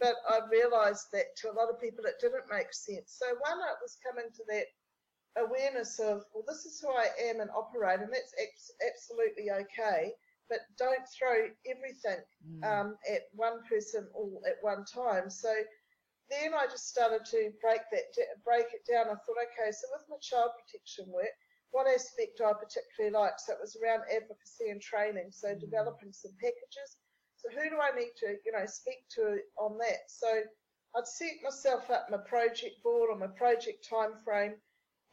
but 0.00 0.16
I 0.28 0.40
realized 0.50 1.06
that 1.12 1.36
to 1.38 1.50
a 1.50 1.56
lot 1.56 1.70
of 1.70 1.80
people 1.80 2.04
it 2.04 2.20
didn't 2.20 2.50
make 2.50 2.72
sense. 2.72 3.16
So 3.18 3.26
one, 3.40 3.58
it 3.58 3.80
was 3.80 3.96
coming 4.04 4.30
to 4.34 4.44
that 4.48 4.66
awareness 5.36 5.98
of, 5.98 6.24
well, 6.32 6.44
this 6.46 6.64
is 6.64 6.80
who 6.80 6.90
I 6.90 7.08
am 7.28 7.40
and 7.40 7.50
operate, 7.50 8.00
and 8.00 8.12
that's 8.12 8.34
absolutely 8.84 9.50
okay. 9.50 10.12
But 10.48 10.60
don't 10.78 11.02
throw 11.18 11.50
everything 11.66 12.22
um, 12.62 12.96
at 13.10 13.22
one 13.34 13.64
person 13.68 14.06
all 14.14 14.40
at 14.46 14.62
one 14.62 14.84
time. 14.84 15.28
So 15.28 15.52
then 16.30 16.54
I 16.54 16.66
just 16.66 16.88
started 16.88 17.24
to 17.30 17.50
break 17.60 17.82
that 17.90 18.14
break 18.44 18.66
it 18.72 18.86
down. 18.86 19.06
I 19.06 19.18
thought, 19.18 19.42
okay, 19.42 19.70
so 19.72 19.86
with 19.90 20.06
my 20.08 20.18
child 20.22 20.50
protection 20.58 21.06
work, 21.10 21.34
what 21.70 21.90
aspect 21.90 22.38
do 22.38 22.44
I 22.46 22.54
particularly 22.54 23.14
like? 23.14 23.38
So 23.38 23.54
it 23.54 23.58
was 23.60 23.76
around 23.82 24.06
advocacy 24.06 24.70
and 24.70 24.80
training. 24.80 25.30
So 25.30 25.54
developing 25.54 26.12
some 26.12 26.32
packages. 26.40 26.96
So 27.46 27.60
who 27.60 27.70
do 27.70 27.76
I 27.80 27.96
need 27.96 28.12
to, 28.18 28.36
you 28.44 28.52
know, 28.52 28.66
speak 28.66 29.08
to 29.14 29.38
on 29.58 29.78
that? 29.78 30.08
So 30.08 30.26
I'd 30.96 31.06
set 31.06 31.42
myself 31.44 31.90
up 31.90 32.08
my 32.10 32.18
project 32.18 32.82
board 32.82 33.10
or 33.10 33.18
my 33.18 33.26
project 33.26 33.86
time 33.88 34.14
frame, 34.24 34.54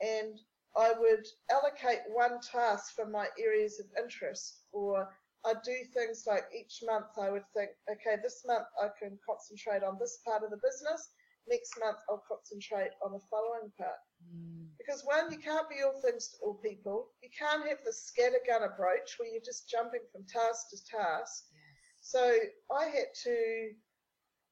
and 0.01 0.39
I 0.75 0.93
would 0.97 1.27
allocate 1.51 2.01
one 2.11 2.39
task 2.41 2.95
for 2.95 3.05
my 3.05 3.27
areas 3.39 3.79
of 3.79 3.85
interest, 4.01 4.61
or 4.71 5.09
I'd 5.45 5.61
do 5.63 5.75
things 5.93 6.23
like 6.25 6.45
each 6.57 6.81
month 6.85 7.17
I 7.21 7.29
would 7.29 7.45
think, 7.53 7.71
okay, 7.91 8.15
this 8.23 8.43
month 8.45 8.65
I 8.81 8.87
can 8.97 9.19
concentrate 9.27 9.83
on 9.83 9.97
this 9.99 10.19
part 10.25 10.43
of 10.43 10.49
the 10.49 10.57
business. 10.63 11.09
Next 11.47 11.73
month 11.79 11.97
I'll 12.09 12.23
concentrate 12.27 12.91
on 13.03 13.11
the 13.11 13.19
following 13.29 13.69
part. 13.77 13.99
Mm. 14.23 14.67
Because 14.77 15.03
one, 15.03 15.31
you 15.31 15.37
can't 15.37 15.69
be 15.69 15.83
all 15.83 15.99
things 16.01 16.29
to 16.29 16.37
all 16.45 16.55
people. 16.55 17.09
You 17.21 17.29
can't 17.37 17.67
have 17.67 17.83
the 17.83 17.91
scattergun 17.91 18.65
approach 18.65 19.19
where 19.19 19.29
you're 19.29 19.43
just 19.43 19.69
jumping 19.69 20.01
from 20.11 20.23
task 20.23 20.69
to 20.71 20.77
task. 20.85 21.43
So 22.05 22.37
I 22.69 22.85
had 22.85 23.07
to 23.23 23.71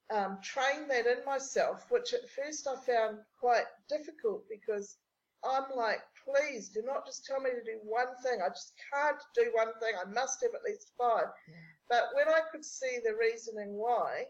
um, 0.09 0.39
train 0.41 0.87
that 0.87 1.05
in 1.05 1.23
myself, 1.25 1.85
which 1.91 2.13
at 2.13 2.29
first 2.29 2.65
I 2.65 2.75
found 2.75 3.19
quite 3.39 3.65
difficult 3.89 4.45
because 4.49 4.97
I'm 5.43 5.65
like, 5.75 5.99
please 6.25 6.69
do 6.69 6.81
not 6.85 7.05
just 7.05 7.25
tell 7.25 7.41
me 7.41 7.49
to 7.49 7.63
do 7.63 7.79
one 7.83 8.15
thing. 8.23 8.39
I 8.41 8.49
just 8.49 8.73
can't 8.93 9.21
do 9.35 9.51
one 9.53 9.73
thing. 9.81 9.93
I 9.99 10.09
must 10.09 10.41
have 10.41 10.51
at 10.55 10.63
least 10.63 10.93
five. 10.97 11.27
Yeah. 11.47 11.55
But 11.89 12.03
when 12.15 12.29
I 12.29 12.39
could 12.51 12.63
see 12.63 12.99
the 13.03 13.15
reasoning 13.19 13.73
why, 13.73 14.25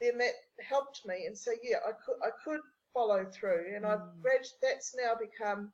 then 0.00 0.18
that 0.18 0.34
helped 0.60 1.02
me 1.06 1.26
and 1.26 1.38
say, 1.38 1.52
yeah, 1.62 1.78
I 1.86 1.92
could, 2.04 2.16
I 2.22 2.30
could 2.44 2.60
follow 2.92 3.24
through, 3.26 3.74
and 3.76 3.86
I've 3.86 4.00
Mm. 4.00 4.22
that's 4.60 4.94
now 4.96 5.14
become 5.14 5.72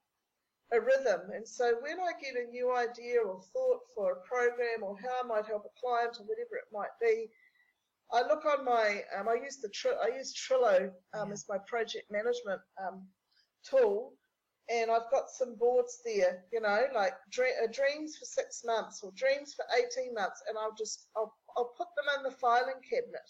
a 0.72 0.80
rhythm. 0.80 1.30
And 1.34 1.46
so 1.46 1.74
when 1.80 2.00
I 2.00 2.12
get 2.20 2.34
a 2.36 2.50
new 2.50 2.74
idea 2.74 3.20
or 3.20 3.40
thought 3.52 3.80
for 3.94 4.12
a 4.12 4.20
program 4.26 4.82
or 4.82 4.96
how 4.98 5.22
I 5.22 5.26
might 5.26 5.46
help 5.46 5.64
a 5.64 5.80
client 5.80 6.16
or 6.18 6.24
whatever 6.24 6.56
it 6.56 6.72
might 6.72 6.94
be, 7.00 7.28
I 8.12 8.22
look 8.22 8.44
on 8.44 8.64
my, 8.64 9.02
um, 9.16 9.28
I 9.28 9.34
use 9.42 9.58
the 9.58 9.70
Tri- 9.70 9.96
I 10.02 10.16
use 10.16 10.34
Trello 10.34 10.90
um, 11.14 11.28
Yeah. 11.28 11.32
as 11.32 11.46
my 11.48 11.58
project 11.66 12.10
management 12.10 12.60
um, 12.82 13.06
tool, 13.68 14.12
and 14.68 14.90
I've 14.90 15.10
got 15.10 15.30
some 15.30 15.56
boards 15.56 16.00
there, 16.04 16.44
you 16.52 16.60
know, 16.60 16.86
like 16.94 17.14
dre- 17.30 17.56
uh, 17.62 17.68
dreams 17.72 18.16
for 18.18 18.24
six 18.26 18.62
months 18.64 19.02
or 19.02 19.12
dreams 19.12 19.54
for 19.54 19.64
eighteen 19.76 20.14
months, 20.14 20.42
and 20.48 20.58
I'll 20.58 20.74
just 20.74 21.08
I'll 21.16 21.34
I'll 21.56 21.72
put 21.76 21.88
them 21.96 22.06
in 22.18 22.22
the 22.24 22.36
filing 22.36 22.80
cabinet. 22.88 23.28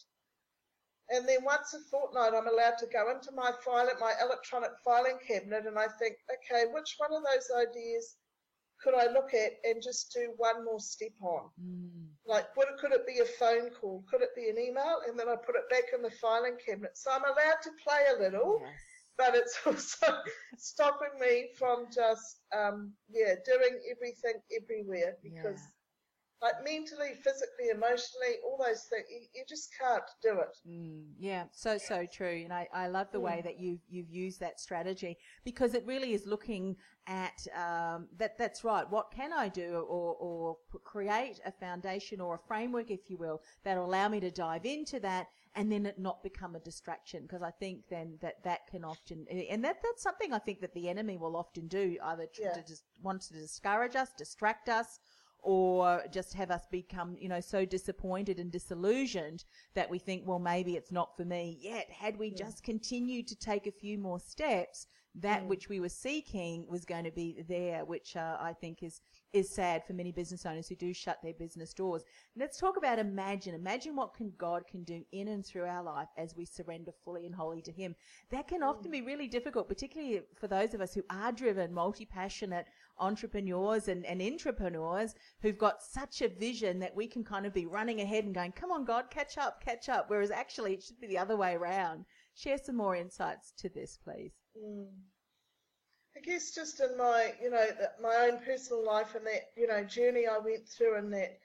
And 1.11 1.29
then 1.29 1.45
once 1.45 1.75
a 1.75 1.81
fortnight, 1.91 2.33
I'm 2.35 2.47
allowed 2.47 2.79
to 2.79 2.87
go 2.87 3.11
into 3.11 3.33
my 3.33 3.53
file, 3.65 3.89
at 3.89 4.01
my 4.01 4.15
electronic 4.23 4.71
filing 4.85 5.19
cabinet, 5.27 5.67
and 5.67 5.79
I 5.79 5.89
think, 5.99 6.17
okay, 6.31 6.65
which 6.73 6.95
one 6.99 7.13
of 7.13 7.23
those 7.23 7.51
ideas 7.69 8.17
could 8.83 8.95
I 8.95 9.13
look 9.13 9.33
at 9.35 9.53
and 9.65 9.83
just 9.83 10.13
do 10.13 10.33
one 10.37 10.65
more 10.65 10.81
step 10.81 11.13
on? 11.21 11.51
Mm. 11.63 12.09
Like, 12.27 12.55
would 12.57 12.69
could 12.81 12.93
it 12.93 13.07
be 13.07 13.19
a 13.21 13.25
phone 13.25 13.71
call? 13.71 14.05
Could 14.11 14.23
it 14.23 14.35
be 14.35 14.49
an 14.49 14.59
email? 14.59 15.01
And 15.07 15.19
then 15.19 15.29
I 15.29 15.37
put 15.37 15.57
it 15.57 15.69
back 15.71 15.85
in 15.95 16.03
the 16.03 16.11
filing 16.11 16.57
cabinet. 16.65 16.97
So 16.97 17.11
I'm 17.13 17.25
allowed 17.25 17.61
to 17.63 17.71
play 17.83 18.01
a 18.17 18.23
little, 18.23 18.61
Yes. 18.61 18.71
but 19.19 19.35
it's 19.35 19.59
also 19.67 20.19
stopping 20.57 21.19
me 21.21 21.51
from 21.59 21.87
just, 21.95 22.41
um, 22.57 22.93
yeah, 23.11 23.35
doing 23.45 23.79
everything 23.91 24.41
everywhere 24.61 25.17
because, 25.23 25.61
like, 26.43 26.55
mentally, 26.65 27.15
physically, 27.23 27.69
emotionally, 27.71 28.35
all 28.45 28.59
those 28.59 28.83
things, 28.91 29.05
you, 29.11 29.21
you 29.35 29.45
just 29.49 29.71
can't 29.81 30.03
do 30.23 30.41
it. 30.41 30.57
Mm, 30.69 31.05
yeah, 31.19 31.45
so 31.53 31.79
so 31.79 32.05
true, 32.13 32.43
and 32.45 32.53
I, 32.53 32.69
I 32.75 32.89
love 32.89 33.07
the 33.13 33.21
way 33.21 33.39
Mm. 33.41 33.45
that 33.45 33.61
you've 33.61 33.81
you've 33.89 34.11
used 34.11 34.41
that 34.41 34.61
strategy 34.61 35.17
because 35.45 35.75
it 35.75 35.87
really 35.87 36.13
is 36.15 36.27
looking 36.27 36.77
at 37.07 37.47
um, 37.57 38.09
that. 38.19 38.37
That's 38.39 38.65
right. 38.65 38.89
What 38.91 39.11
can 39.13 39.33
I 39.33 39.49
do, 39.49 39.85
or 39.89 40.17
or 40.19 40.57
create 40.85 41.41
a 41.47 41.53
foundation 41.53 42.21
or 42.21 42.35
a 42.35 42.39
framework, 42.49 42.91
if 42.91 43.09
you 43.09 43.17
will, 43.17 43.41
that'll 43.65 43.87
allow 43.87 44.09
me 44.09 44.21
to 44.21 44.31
dive 44.31 44.67
into 44.67 44.99
that, 45.01 45.29
and 45.55 45.71
then 45.71 45.87
it 45.87 45.99
not 45.99 46.23
become 46.23 46.57
a 46.57 46.61
distraction. 46.61 47.23
Because 47.23 47.43
I 47.43 47.51
think 47.51 47.89
then 47.89 48.19
that 48.21 48.43
that 48.43 48.67
can 48.69 48.85
often, 48.85 49.27
and 49.31 49.65
that 49.65 49.77
that's 49.83 50.03
something 50.03 50.33
I 50.33 50.39
think 50.39 50.61
that 50.61 50.75
the 50.75 50.89
enemy 50.89 51.17
will 51.19 51.37
often 51.37 51.69
do, 51.69 51.97
either 52.03 52.27
Yeah. 52.39 52.55
to 52.55 52.63
just 52.67 52.85
want 53.01 53.23
to 53.23 53.35
discourage 53.35 53.97
us, 53.97 54.11
distract 54.17 54.69
us, 54.69 54.99
or 55.43 56.05
just 56.13 56.35
have 56.35 56.51
us 56.51 56.67
become, 56.71 57.17
you 57.19 57.29
know, 57.29 57.41
so 57.41 57.65
disappointed 57.65 58.39
and 58.39 58.51
disillusioned 58.51 59.45
that 59.75 59.91
we 59.91 59.99
think, 59.99 60.23
well, 60.25 60.39
maybe 60.39 60.77
it's 60.77 60.93
not 60.93 61.17
for 61.17 61.25
me 61.25 61.59
yet. 61.61 61.91
Had 61.91 62.17
we 62.17 62.31
just 62.31 62.63
continued 62.63 63.27
to 63.29 63.37
take 63.37 63.67
a 63.67 63.73
few 63.73 63.99
more 63.99 64.21
steps, 64.21 64.87
that 65.15 65.47
which 65.47 65.69
we 65.69 65.79
were 65.79 65.91
seeking 65.91 66.67
was 66.69 66.87
going 66.87 67.05
to 67.05 67.11
be 67.11 67.45
there, 67.47 67.85
which 67.85 68.17
uh, 68.17 68.39
I 68.41 68.55
think 68.55 68.83
is 68.83 69.03
is 69.33 69.51
sad 69.51 69.83
for 69.87 69.95
many 69.95 70.13
business 70.13 70.45
owners 70.45 70.69
who 70.69 70.75
do 70.75 70.93
shut 70.93 71.19
their 71.23 71.33
business 71.35 71.73
doors. 71.73 72.03
Let's 72.37 72.59
talk 72.59 72.77
about 72.77 72.99
imagine. 72.99 73.55
Imagine 73.55 73.97
what 73.97 74.15
can 74.15 74.33
God 74.39 74.67
can 74.67 74.85
do 74.85 75.05
in 75.13 75.29
and 75.29 75.45
through 75.45 75.65
our 75.65 75.83
life 75.83 76.09
as 76.19 76.37
we 76.37 76.45
surrender 76.45 76.93
fully 77.05 77.27
and 77.27 77.35
wholly 77.35 77.63
to 77.63 77.73
Him. 77.73 77.95
That 78.31 78.49
can 78.49 78.63
often 78.63 78.91
be 78.91 79.03
really 79.03 79.29
difficult, 79.29 79.69
particularly 79.69 80.23
for 80.39 80.49
those 80.49 80.75
of 80.75 80.81
us 80.81 80.95
who 80.95 81.03
are 81.11 81.33
driven, 81.33 81.73
multi-passionate 81.73 82.67
entrepreneurs 82.99 83.89
and, 83.89 84.05
and 84.07 84.21
intrapreneurs 84.21 85.15
who've 85.41 85.59
got 85.59 85.83
such 85.83 86.23
a 86.23 86.29
vision 86.29 86.79
that 86.81 86.95
we 86.95 87.07
can 87.07 87.25
kind 87.25 87.47
of 87.47 87.55
be 87.55 87.67
running 87.67 88.01
ahead 88.01 88.25
and 88.25 88.35
going, 88.35 88.53
come 88.53 88.71
on, 88.71 88.85
God, 88.85 89.11
catch 89.11 89.39
up, 89.39 89.65
catch 89.65 89.89
up. 89.89 90.09
Whereas 90.09 90.31
actually 90.31 90.75
it 90.75 90.83
should 90.83 91.01
be 91.01 91.07
the 91.07 91.19
other 91.19 91.37
way 91.37 91.55
around. 91.55 92.05
Share 92.35 92.59
some 92.59 92.77
more 92.77 92.97
insights 92.97 93.53
to 93.59 93.69
this, 93.69 93.99
please. 94.03 94.33
Mm. 94.57 94.87
I 96.17 96.21
guess 96.21 96.55
just 96.55 96.81
in 96.81 96.97
my, 96.99 97.33
you 97.43 97.51
know, 97.51 97.67
that 97.81 98.01
my 98.01 98.29
own 98.29 98.39
personal 98.45 98.85
life 98.85 99.15
and 99.15 99.27
that, 99.27 99.51
you 99.57 99.67
know, 99.67 99.83
journey 99.83 100.27
I 100.27 100.39
went 100.39 100.69
through 100.69 100.97
and 100.99 101.13
that, 101.15 101.39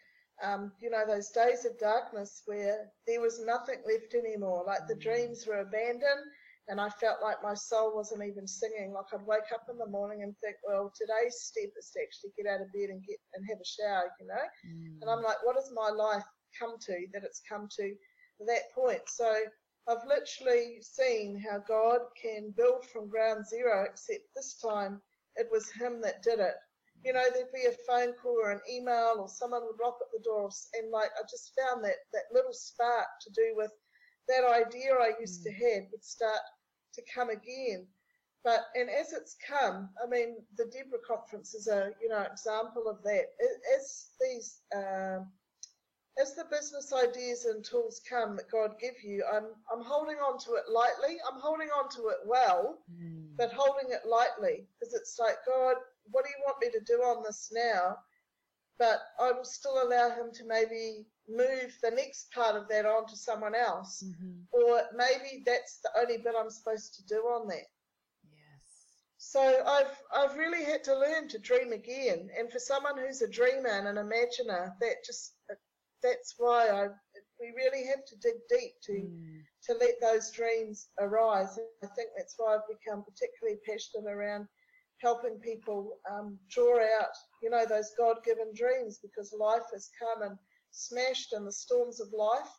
um, 0.43 0.73
you 0.81 0.89
know, 0.89 1.03
those 1.07 1.29
days 1.29 1.65
of 1.65 1.79
darkness 1.79 2.43
where 2.45 2.91
there 3.07 3.21
was 3.21 3.39
nothing 3.43 3.81
left 3.85 4.13
anymore, 4.13 4.63
like 4.67 4.87
the 4.87 4.95
dreams 4.95 5.47
were 5.47 5.59
abandoned 5.59 6.25
and 6.67 6.81
I 6.81 6.89
felt 6.89 7.23
like 7.23 7.41
my 7.41 7.53
soul 7.53 7.95
wasn't 7.95 8.23
even 8.27 8.45
singing. 8.47 8.91
Like 8.93 9.07
I'd 9.13 9.25
wake 9.25 9.51
up 9.53 9.65
in 9.71 9.77
the 9.77 9.87
morning 9.87 10.23
and 10.23 10.35
think, 10.43 10.57
well, 10.67 10.91
today's 10.91 11.39
step 11.39 11.71
is 11.79 11.91
to 11.91 12.01
actually 12.03 12.31
get 12.35 12.51
out 12.51 12.61
of 12.61 12.71
bed 12.73 12.89
and 12.89 13.03
get 13.07 13.17
and 13.33 13.45
have 13.47 13.59
a 13.59 13.65
shower, 13.65 14.11
you 14.19 14.27
know? 14.27 14.45
Mm. 14.67 15.01
And 15.01 15.09
I'm 15.09 15.23
like, 15.23 15.39
what 15.43 15.55
has 15.55 15.71
my 15.73 15.89
life 15.89 16.27
come 16.59 16.75
to 16.87 16.95
that 17.13 17.23
it's 17.23 17.41
come 17.47 17.69
to 17.79 17.95
that 18.45 18.67
point? 18.75 18.99
So 19.07 19.33
I've 19.87 20.03
literally 20.05 20.79
seen 20.81 21.39
how 21.39 21.63
God 21.65 22.01
can 22.21 22.53
build 22.57 22.83
from 22.91 23.07
ground 23.07 23.47
zero, 23.47 23.85
except 23.87 24.27
this 24.35 24.59
time 24.59 25.01
it 25.37 25.47
was 25.49 25.71
Him 25.71 26.01
that 26.01 26.21
did 26.21 26.39
it. 26.39 26.55
You 27.05 27.13
know, 27.13 27.23
there'd 27.31 27.53
be 27.53 27.69
a 27.69 27.85
phone 27.87 28.13
call 28.21 28.35
or 28.43 28.51
an 28.51 28.59
email, 28.69 29.15
or 29.19 29.29
someone 29.29 29.63
would 29.63 29.79
knock 29.79 29.99
at 30.01 30.11
the 30.11 30.23
door, 30.23 30.49
and 30.73 30.91
like 30.91 31.11
I 31.15 31.23
just 31.29 31.53
found 31.55 31.85
that 31.85 32.03
that 32.11 32.27
little 32.33 32.51
spark 32.51 33.07
to 33.21 33.29
do 33.31 33.53
with 33.55 33.71
that 34.27 34.43
idea 34.43 34.91
I 34.93 35.13
used 35.19 35.43
to 35.43 35.49
mm. 35.49 35.55
have 35.55 35.83
would 35.91 36.03
start 36.03 36.41
to 36.97 37.03
come 37.13 37.29
again. 37.29 37.87
But 38.43 38.67
and 38.75 38.89
as 38.89 39.13
it's 39.13 39.35
come, 39.47 39.89
I 40.03 40.07
mean, 40.09 40.37
the 40.57 40.65
Deborah 40.65 40.99
conference 41.07 41.53
is 41.53 41.67
a 41.67 41.91
you 42.01 42.09
know 42.09 42.21
example 42.31 42.87
of 42.87 43.01
that. 43.03 43.25
As 43.77 44.07
these 44.21 44.61
um, 44.75 45.27
as 46.21 46.35
the 46.35 46.45
business 46.51 46.93
ideas 46.93 47.45
and 47.45 47.63
tools 47.63 48.01
come 48.09 48.35
that 48.37 48.51
God 48.51 48.79
give 48.79 48.95
you, 49.03 49.23
I'm 49.31 49.45
I'm 49.71 49.83
holding 49.83 50.17
on 50.17 50.37
to 50.39 50.53
it 50.55 50.69
lightly. 50.71 51.17
I'm 51.29 51.39
holding 51.39 51.69
on 51.69 51.89
to 51.91 52.07
it 52.09 52.19
well, 52.25 52.79
but 53.37 53.53
holding 53.53 53.91
it 53.91 54.07
lightly 54.07 54.67
because 54.79 54.93
it's 54.93 55.17
like 55.19 55.37
God, 55.47 55.75
what 56.11 56.25
do 56.25 56.31
you 56.31 56.43
want 56.45 56.61
me 56.61 56.69
to 56.71 56.85
do 56.85 57.01
on 57.03 57.23
this 57.23 57.51
now? 57.53 57.97
But 58.79 58.99
I 59.19 59.31
will 59.31 59.45
still 59.45 59.81
allow 59.83 60.09
Him 60.09 60.31
to 60.35 60.45
maybe 60.45 61.05
move 61.29 61.77
the 61.83 61.91
next 61.91 62.31
part 62.31 62.55
of 62.55 62.67
that 62.69 62.85
on 62.85 63.07
to 63.07 63.15
someone 63.17 63.55
else, 63.55 64.03
or 64.51 64.81
maybe 64.95 65.43
that's 65.45 65.79
the 65.83 65.89
only 65.99 66.17
bit 66.17 66.35
I'm 66.39 66.49
supposed 66.49 66.95
to 66.95 67.05
do 67.05 67.21
on 67.21 67.47
that. 67.47 67.67
Yes. 68.23 68.63
So 69.17 69.41
I've 69.65 70.01
I've 70.15 70.37
really 70.37 70.63
had 70.63 70.83
to 70.85 70.97
learn 70.97 71.27
to 71.29 71.39
dream 71.39 71.73
again, 71.73 72.29
and 72.37 72.51
for 72.51 72.59
someone 72.59 72.97
who's 72.97 73.21
a 73.21 73.29
dreamer 73.29 73.69
and 73.69 73.87
an 73.87 73.97
imaginer, 73.97 74.73
that 74.79 74.95
just 75.05 75.33
that's 76.03 76.35
why 76.37 76.69
I 76.69 76.87
we 77.39 77.53
really 77.55 77.85
have 77.87 78.05
to 78.05 78.15
dig 78.17 78.39
deep 78.49 78.73
to 78.83 79.09
to 79.63 79.73
let 79.79 79.99
those 80.01 80.31
dreams 80.31 80.89
arise. 80.99 81.57
And 81.57 81.67
I 81.83 81.93
think 81.95 82.09
that's 82.17 82.35
why 82.37 82.55
I've 82.55 82.67
become 82.67 83.03
particularly 83.03 83.59
passionate 83.67 84.09
around 84.09 84.47
helping 85.01 85.37
people 85.39 85.99
um, 86.09 86.39
draw 86.49 86.79
out, 86.79 87.13
you 87.43 87.49
know, 87.51 87.65
those 87.65 87.91
God-given 87.99 88.51
dreams 88.55 88.97
because 88.99 89.31
life 89.39 89.69
has 89.71 89.91
come 89.99 90.27
and 90.27 90.37
smashed 90.77 91.33
in 91.33 91.45
the 91.45 91.51
storms 91.51 91.99
of 92.01 92.13
life, 92.13 92.53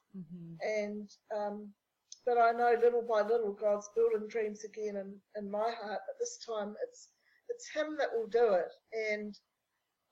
and 0.62 1.10
um, 1.36 1.72
but 2.26 2.38
I 2.38 2.52
know 2.52 2.74
little 2.80 3.02
by 3.02 3.22
little 3.22 3.52
God's 3.52 3.88
building 3.96 4.28
dreams 4.28 4.64
again 4.64 4.96
in, 4.96 5.14
in 5.36 5.50
my 5.50 5.70
heart. 5.70 6.00
But 6.06 6.18
this 6.20 6.38
time 6.46 6.74
it's 6.82 7.08
it's 7.48 7.70
Him 7.74 7.96
that 7.98 8.10
will 8.14 8.28
do 8.28 8.54
it, 8.54 8.72
and 8.92 9.34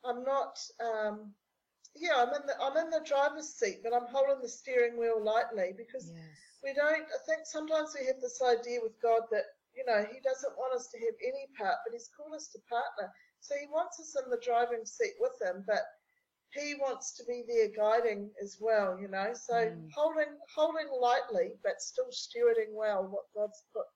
I'm 0.05 0.23
not. 0.25 0.59
Um, 0.81 1.35
yeah, 1.97 2.16
I'm 2.16 2.35
in 2.35 2.47
the 2.47 2.55
I'm 2.61 2.77
in 2.77 2.90
the 2.90 3.05
driver's 3.07 3.55
seat, 3.55 3.81
but 3.83 3.95
I'm 3.95 4.07
holding 4.11 4.40
the 4.42 4.49
steering 4.49 4.99
wheel 4.99 5.23
lightly 5.23 5.73
because 5.77 6.12
Yes. 6.12 6.61
we 6.62 6.73
don't. 6.75 7.07
I 7.09 7.21
think 7.27 7.47
sometimes 7.47 7.95
we 7.99 8.07
have 8.07 8.21
this 8.21 8.40
idea 8.42 8.81
with 8.83 9.01
God 9.03 9.23
that 9.33 9.45
you 9.75 9.85
know 9.87 10.05
He 10.12 10.21
doesn't 10.21 10.57
want 10.59 10.75
us 10.75 10.88
to 10.92 10.99
have 11.01 11.16
any 11.23 11.49
part, 11.59 11.79
but 11.85 11.92
He's 11.95 12.11
called 12.16 12.35
us 12.35 12.49
to 12.53 12.61
partner. 12.69 13.12
So 13.40 13.55
He 13.57 13.66
wants 13.73 14.01
us 14.01 14.16
in 14.23 14.31
the 14.31 14.40
driving 14.45 14.85
seat 14.85 15.14
with 15.21 15.37
Him, 15.42 15.64
but 15.66 15.83
He 16.59 16.75
wants 16.75 17.12
to 17.16 17.25
be 17.25 17.45
there 17.47 17.69
guiding 17.77 18.31
as 18.42 18.59
well. 18.61 18.99
You 19.01 19.09
know, 19.09 19.33
so 19.35 19.55
Mm. 19.55 19.88
holding 19.95 20.38
holding 20.55 20.88
lightly, 21.01 21.53
but 21.62 21.81
still 21.81 22.11
stewarding 22.11 22.73
well 22.73 23.05
what 23.05 23.25
God's 23.35 23.64
put 23.73 23.87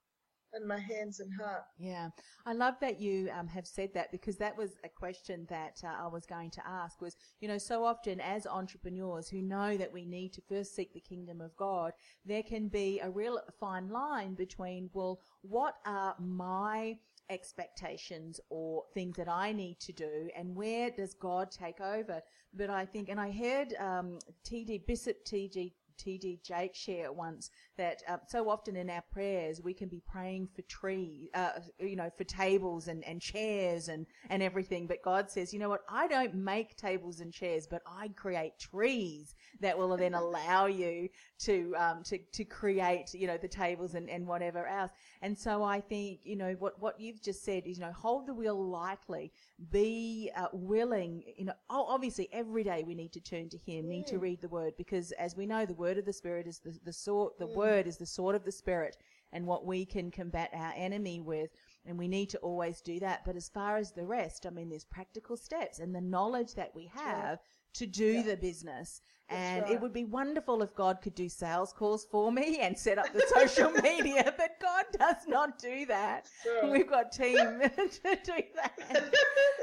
in 0.54 0.66
my 0.66 0.78
hands 0.78 1.20
and 1.20 1.30
heart. 1.40 1.62
Yeah, 1.78 2.10
I 2.44 2.52
love 2.52 2.74
that 2.80 3.00
you 3.00 3.30
um, 3.30 3.46
have 3.46 3.66
said 3.66 3.94
that 3.94 4.10
because 4.10 4.36
that 4.38 4.56
was 4.56 4.72
a 4.84 4.88
question 4.88 5.46
that 5.48 5.80
uh, 5.84 5.94
I 6.04 6.08
was 6.08 6.26
going 6.26 6.50
to 6.50 6.66
ask. 6.66 7.00
Was 7.00 7.16
you 7.40 7.48
know 7.48 7.58
so 7.58 7.84
often 7.84 8.20
as 8.20 8.46
entrepreneurs 8.46 9.28
who 9.28 9.42
know 9.42 9.76
that 9.76 9.92
we 9.92 10.04
need 10.04 10.32
to 10.34 10.42
first 10.48 10.74
seek 10.74 10.92
the 10.92 11.00
kingdom 11.00 11.40
of 11.40 11.56
God, 11.56 11.92
there 12.24 12.42
can 12.42 12.68
be 12.68 13.00
a 13.00 13.10
real 13.10 13.40
fine 13.58 13.88
line 13.90 14.34
between 14.34 14.90
well, 14.92 15.20
what 15.42 15.74
are 15.86 16.14
my 16.18 16.98
expectations 17.30 18.40
or 18.50 18.84
things 18.92 19.16
that 19.16 19.28
I 19.28 19.52
need 19.52 19.80
to 19.80 19.92
do, 19.92 20.28
and 20.36 20.54
where 20.54 20.90
does 20.90 21.14
God 21.14 21.50
take 21.50 21.80
over? 21.80 22.20
But 22.52 22.68
I 22.70 22.84
think, 22.84 23.08
and 23.08 23.20
I 23.20 23.30
heard 23.30 23.74
um, 23.78 24.18
T.D. 24.44 24.84
Bishop 24.86 25.24
T.G. 25.24 25.72
T.D. 26.00 26.40
Jake 26.42 26.74
share 26.74 27.12
once 27.12 27.50
that 27.76 28.02
uh, 28.08 28.16
so 28.26 28.48
often 28.48 28.74
in 28.74 28.88
our 28.88 29.02
prayers 29.12 29.60
we 29.62 29.74
can 29.74 29.88
be 29.88 30.02
praying 30.10 30.48
for 30.56 30.62
trees, 30.62 31.28
uh, 31.34 31.50
you 31.78 31.94
know, 31.94 32.10
for 32.16 32.24
tables 32.24 32.88
and, 32.88 33.04
and 33.04 33.20
chairs 33.20 33.88
and, 33.88 34.06
and 34.30 34.42
everything. 34.42 34.86
But 34.86 35.02
God 35.02 35.30
says, 35.30 35.52
you 35.52 35.58
know 35.58 35.68
what? 35.68 35.82
I 35.90 36.08
don't 36.08 36.34
make 36.34 36.76
tables 36.76 37.20
and 37.20 37.32
chairs, 37.32 37.66
but 37.70 37.82
I 37.86 38.08
create 38.08 38.58
trees 38.58 39.34
that 39.60 39.76
will 39.76 39.94
then 39.96 40.14
allow 40.14 40.66
you 40.66 41.10
to, 41.40 41.74
um, 41.76 42.02
to, 42.04 42.18
to 42.18 42.44
create, 42.44 43.12
you 43.12 43.26
know, 43.26 43.36
the 43.36 43.48
tables 43.48 43.94
and, 43.94 44.08
and 44.08 44.26
whatever 44.26 44.66
else. 44.66 44.90
And 45.22 45.38
so 45.38 45.62
I 45.62 45.80
think, 45.80 46.20
you 46.24 46.36
know, 46.36 46.54
what, 46.58 46.80
what 46.80 46.98
you've 46.98 47.20
just 47.20 47.44
said 47.44 47.66
is, 47.66 47.78
you 47.78 47.84
know, 47.84 47.92
hold 47.92 48.26
the 48.26 48.32
wheel 48.32 48.62
lightly, 48.62 49.32
be 49.70 50.30
uh, 50.34 50.46
willing, 50.52 51.22
you 51.36 51.44
know, 51.44 51.52
obviously 51.68 52.28
every 52.32 52.64
day 52.64 52.84
we 52.86 52.94
need 52.94 53.12
to 53.12 53.20
turn 53.20 53.50
to 53.50 53.58
Him, 53.58 53.86
need 53.88 54.06
to 54.06 54.18
read 54.18 54.40
the 54.40 54.48
Word, 54.48 54.74
because 54.78 55.12
as 55.12 55.36
we 55.36 55.44
know, 55.44 55.66
the 55.66 55.74
Word 55.74 55.98
of 55.98 56.06
the 56.06 56.12
Spirit 56.12 56.46
is 56.46 56.58
the, 56.58 56.78
the 56.84 56.92
sword, 56.92 57.32
the 57.38 57.46
Word 57.46 57.86
is 57.86 57.98
the 57.98 58.06
sword 58.06 58.34
of 58.34 58.44
the 58.44 58.52
Spirit 58.52 58.96
and 59.32 59.46
what 59.46 59.66
we 59.66 59.84
can 59.84 60.10
combat 60.10 60.50
our 60.54 60.72
enemy 60.74 61.20
with. 61.20 61.50
And 61.86 61.98
we 61.98 62.08
need 62.08 62.30
to 62.30 62.38
always 62.38 62.80
do 62.80 62.98
that. 63.00 63.24
But 63.24 63.36
as 63.36 63.48
far 63.48 63.76
as 63.76 63.92
the 63.92 64.04
rest, 64.04 64.46
I 64.46 64.50
mean, 64.50 64.68
there's 64.68 64.84
practical 64.84 65.36
steps 65.36 65.78
and 65.78 65.94
the 65.94 66.00
knowledge 66.00 66.54
that 66.54 66.74
we 66.74 66.90
have 66.94 67.40
to 67.74 67.86
do 67.86 68.12
yeah. 68.12 68.22
the 68.22 68.36
business. 68.36 69.02
and 69.28 69.62
right. 69.62 69.72
it 69.72 69.80
would 69.80 69.92
be 69.92 70.04
wonderful 70.04 70.60
if 70.60 70.74
God 70.74 71.00
could 71.00 71.14
do 71.14 71.28
sales 71.28 71.72
calls 71.72 72.04
for 72.10 72.32
me 72.32 72.58
and 72.58 72.76
set 72.76 72.98
up 72.98 73.12
the 73.12 73.24
social 73.32 73.70
media, 73.82 74.34
but 74.36 74.58
God 74.60 74.86
does 74.98 75.28
not 75.28 75.56
do 75.58 75.86
that. 75.86 76.28
We've 76.64 76.88
got 76.88 77.12
team 77.12 77.36
to 77.60 78.18
do 78.24 78.42
that. 78.56 78.72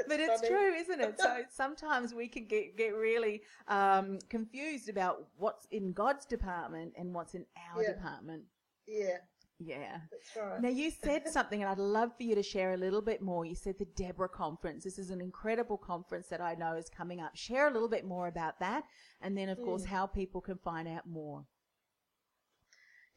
but 0.08 0.20
it's 0.20 0.40
funny. 0.40 0.48
true, 0.48 0.72
isn't 0.74 1.00
it? 1.00 1.20
So 1.20 1.42
sometimes 1.50 2.14
we 2.14 2.28
can 2.28 2.46
get, 2.46 2.78
get 2.78 2.94
really 2.94 3.42
um, 3.68 4.18
confused 4.30 4.88
about 4.88 5.26
what's 5.36 5.66
in 5.70 5.92
God's 5.92 6.24
department 6.24 6.94
and 6.96 7.12
what's 7.12 7.34
in 7.34 7.44
our 7.74 7.82
yeah. 7.82 7.92
department. 7.92 8.44
Yeah, 8.86 9.18
yeah. 9.58 9.98
That's 10.10 10.36
right. 10.36 10.62
Now, 10.62 10.68
you 10.68 10.90
said 10.90 11.28
something, 11.32 11.62
and 11.62 11.70
I'd 11.70 11.78
love 11.78 12.16
for 12.16 12.22
you 12.22 12.34
to 12.34 12.42
share 12.42 12.72
a 12.72 12.76
little 12.76 13.02
bit 13.02 13.20
more. 13.20 13.44
You 13.44 13.54
said 13.54 13.76
the 13.78 13.86
Deborah 13.96 14.28
Conference. 14.28 14.84
This 14.84 14.98
is 14.98 15.10
an 15.10 15.20
incredible 15.20 15.76
conference 15.76 16.28
that 16.28 16.40
I 16.40 16.54
know 16.54 16.76
is 16.76 16.88
coming 16.88 17.20
up. 17.20 17.34
Share 17.34 17.68
a 17.68 17.72
little 17.72 17.88
bit 17.88 18.04
more 18.04 18.28
about 18.28 18.60
that, 18.60 18.84
and 19.20 19.36
then, 19.36 19.48
of 19.48 19.58
mm. 19.58 19.64
course, 19.64 19.84
how 19.84 20.06
people 20.06 20.40
can 20.40 20.58
find 20.58 20.86
out 20.86 21.06
more. 21.06 21.44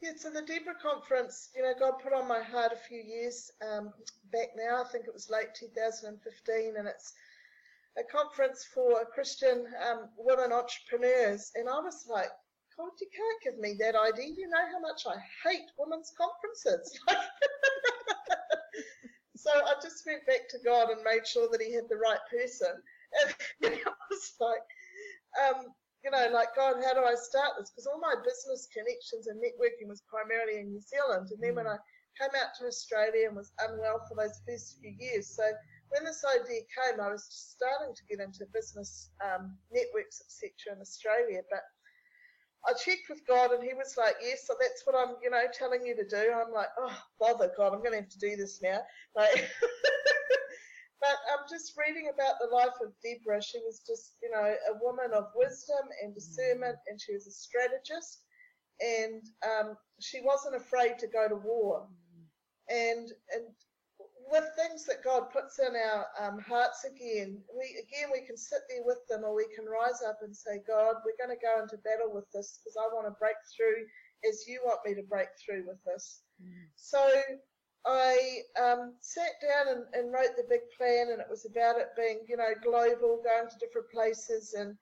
Yeah, 0.01 0.13
so 0.17 0.31
the 0.31 0.41
Deborah 0.41 0.73
Conference, 0.81 1.49
you 1.55 1.61
know, 1.61 1.73
God 1.79 1.99
put 2.01 2.11
on 2.11 2.27
my 2.27 2.41
heart 2.41 2.71
a 2.73 2.87
few 2.87 2.97
years 2.97 3.51
um, 3.61 3.93
back 4.31 4.47
now. 4.55 4.81
I 4.81 4.87
think 4.91 5.05
it 5.05 5.13
was 5.13 5.29
late 5.29 5.53
2015, 5.53 6.73
and 6.75 6.87
it's 6.87 7.13
a 7.99 8.03
conference 8.11 8.65
for 8.73 9.05
Christian 9.13 9.65
um, 9.87 10.09
women 10.17 10.51
entrepreneurs. 10.51 11.51
And 11.53 11.69
I 11.69 11.79
was 11.79 12.07
like, 12.09 12.31
God, 12.77 12.91
you 12.99 13.07
can't 13.11 13.41
give 13.43 13.59
me 13.59 13.75
that 13.79 13.95
idea. 13.95 14.33
You 14.35 14.47
know 14.47 14.65
how 14.71 14.79
much 14.79 15.05
I 15.05 15.19
hate 15.43 15.67
women's 15.77 16.13
conferences. 16.15 16.97
so 19.35 19.51
I 19.51 19.73
just 19.81 20.05
went 20.05 20.25
back 20.25 20.47
to 20.49 20.59
God 20.63 20.89
and 20.89 21.03
made 21.03 21.27
sure 21.27 21.49
that 21.51 21.61
He 21.61 21.73
had 21.73 21.89
the 21.89 21.97
right 21.97 22.21
person. 22.29 22.81
And 23.61 23.75
it 23.75 23.83
was 23.83 24.33
like, 24.39 24.63
um, 25.35 25.75
you 26.03 26.09
know, 26.09 26.31
like, 26.33 26.55
God, 26.55 26.79
how 26.79 26.95
do 26.95 27.03
I 27.03 27.13
start 27.13 27.59
this? 27.59 27.69
Because 27.69 27.85
all 27.85 27.99
my 27.99 28.15
business 28.23 28.71
connections 28.71 29.27
and 29.27 29.37
networking 29.37 29.91
was 29.91 30.01
primarily 30.07 30.63
in 30.63 30.71
New 30.71 30.79
Zealand. 30.79 31.27
And 31.29 31.43
then 31.43 31.55
when 31.55 31.67
I 31.67 31.77
came 32.15 32.31
out 32.39 32.55
to 32.57 32.71
Australia 32.71 33.27
and 33.27 33.35
was 33.35 33.51
unwell 33.59 34.07
for 34.07 34.15
those 34.15 34.39
first 34.47 34.79
few 34.79 34.95
years, 34.97 35.27
so 35.27 35.43
when 35.91 36.05
this 36.05 36.23
idea 36.23 36.63
came, 36.71 37.03
I 37.03 37.11
was 37.11 37.27
starting 37.29 37.93
to 37.93 38.03
get 38.09 38.23
into 38.23 38.45
business 38.53 39.11
um, 39.19 39.57
networks, 39.69 40.23
etc., 40.23 40.75
in 40.75 40.81
Australia. 40.81 41.41
But 41.51 41.67
I 42.67 42.73
checked 42.73 43.09
with 43.09 43.25
God 43.27 43.51
and 43.51 43.63
he 43.63 43.73
was 43.73 43.95
like, 43.97 44.15
yes, 44.21 44.45
so 44.45 44.53
that's 44.59 44.83
what 44.85 44.95
I'm, 44.95 45.15
you 45.23 45.29
know, 45.29 45.41
telling 45.51 45.85
you 45.85 45.95
to 45.95 46.07
do. 46.07 46.31
I'm 46.31 46.53
like, 46.53 46.69
oh, 46.77 46.95
bother, 47.19 47.51
God, 47.57 47.73
I'm 47.73 47.79
going 47.79 47.91
to 47.91 48.01
have 48.01 48.09
to 48.09 48.19
do 48.19 48.35
this 48.35 48.61
now. 48.61 48.79
Like, 49.15 49.33
but 51.01 51.17
I'm 51.33 51.45
just 51.49 51.73
reading 51.75 52.11
about 52.13 52.35
the 52.39 52.55
life 52.55 52.77
of 52.85 52.93
Deborah. 53.01 53.41
She 53.41 53.57
was 53.59 53.81
just, 53.87 54.15
you 54.21 54.29
know, 54.29 54.45
a 54.45 54.77
woman 54.81 55.09
of 55.13 55.25
wisdom 55.35 55.89
and 56.03 56.13
discernment 56.13 56.77
and 56.87 57.01
she 57.01 57.13
was 57.13 57.25
a 57.25 57.31
strategist 57.31 58.21
and 58.79 59.23
um, 59.43 59.75
she 59.99 60.21
wasn't 60.23 60.55
afraid 60.55 60.99
to 60.99 61.07
go 61.07 61.27
to 61.27 61.35
war. 61.35 61.87
And, 62.69 63.09
and 63.33 63.45
with 64.31 64.47
things 64.55 64.85
that 64.85 65.03
God 65.03 65.29
puts 65.29 65.59
in 65.59 65.75
our 65.75 66.07
um, 66.19 66.39
hearts 66.39 66.85
again, 66.85 67.37
we 67.51 67.75
again 67.75 68.09
we 68.11 68.25
can 68.25 68.37
sit 68.37 68.63
there 68.69 68.83
with 68.83 69.03
them, 69.09 69.23
or 69.23 69.35
we 69.35 69.45
can 69.53 69.65
rise 69.65 70.01
up 70.07 70.19
and 70.23 70.35
say, 70.35 70.63
God, 70.65 70.95
we're 71.03 71.19
going 71.19 71.35
to 71.35 71.43
go 71.43 71.61
into 71.61 71.77
battle 71.83 72.09
with 72.13 72.25
this 72.31 72.57
because 72.57 72.79
I 72.79 72.87
want 72.95 73.07
to 73.07 73.19
break 73.19 73.35
through 73.51 73.83
as 74.27 74.47
you 74.47 74.61
want 74.63 74.79
me 74.85 74.95
to 74.95 75.03
break 75.03 75.27
through 75.35 75.67
with 75.67 75.83
this. 75.83 76.23
Mm. 76.41 76.71
So 76.75 77.03
I 77.85 78.45
um, 78.61 78.93
sat 79.01 79.35
down 79.41 79.75
and, 79.75 79.83
and, 79.93 80.13
wrote 80.13 80.37
the 80.37 80.45
big 80.47 80.61
plan, 80.77 81.09
and 81.11 81.19
it 81.19 81.29
was 81.29 81.45
about 81.45 81.81
it 81.81 81.89
being, 81.97 82.21
you 82.29 82.37
know, 82.37 82.53
global, 82.61 83.21
going 83.25 83.49
to 83.49 83.57
different 83.59 83.89
places, 83.89 84.53
and 84.53 84.77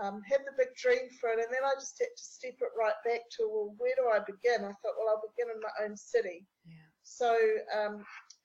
um, 0.00 0.22
had 0.30 0.46
the 0.46 0.54
big 0.56 0.74
dream 0.78 1.10
for 1.20 1.30
it. 1.30 1.42
And 1.42 1.50
then 1.50 1.66
I 1.66 1.74
just 1.74 1.98
had 1.98 2.14
to 2.14 2.24
step 2.24 2.54
it 2.60 2.78
right 2.78 2.98
back 3.04 3.26
to, 3.38 3.50
well, 3.50 3.74
where 3.78 3.94
do 3.98 4.06
I 4.06 4.22
begin? 4.22 4.64
I 4.64 4.74
thought, 4.78 4.98
well, 4.98 5.10
I'll 5.10 5.26
begin 5.26 5.50
in 5.50 5.60
my 5.60 5.74
own 5.84 5.96
city. 5.96 6.46
Yeah. 6.66 6.86
So 7.02 7.36
um, 7.74 8.04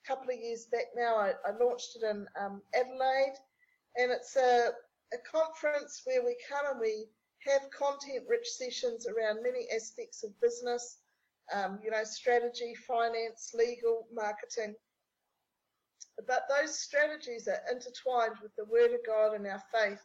couple 0.09 0.33
of 0.33 0.41
years 0.41 0.65
back 0.71 0.89
now. 0.97 1.17
I, 1.17 1.33
I 1.45 1.51
launched 1.63 1.95
it 1.95 2.03
in 2.09 2.25
um, 2.41 2.61
Adelaide, 2.73 3.37
and 3.97 4.11
it's 4.11 4.35
a, 4.35 4.73
a 5.13 5.19
conference 5.29 6.01
where 6.05 6.25
we 6.25 6.35
come 6.49 6.65
and 6.71 6.81
we 6.81 7.05
have 7.45 7.69
content-rich 7.69 8.47
sessions 8.47 9.05
around 9.05 9.43
many 9.43 9.67
aspects 9.73 10.23
of 10.23 10.33
business, 10.41 10.97
um, 11.53 11.79
you 11.83 11.91
know, 11.91 12.03
strategy, 12.03 12.73
finance, 12.87 13.53
legal, 13.53 14.07
marketing. 14.11 14.73
But 16.27 16.49
those 16.49 16.77
strategies 16.79 17.47
are 17.47 17.61
intertwined 17.71 18.41
with 18.41 18.51
the 18.57 18.65
Word 18.65 18.91
of 18.91 19.05
God 19.05 19.35
and 19.35 19.45
our 19.45 19.61
faith, 19.71 20.01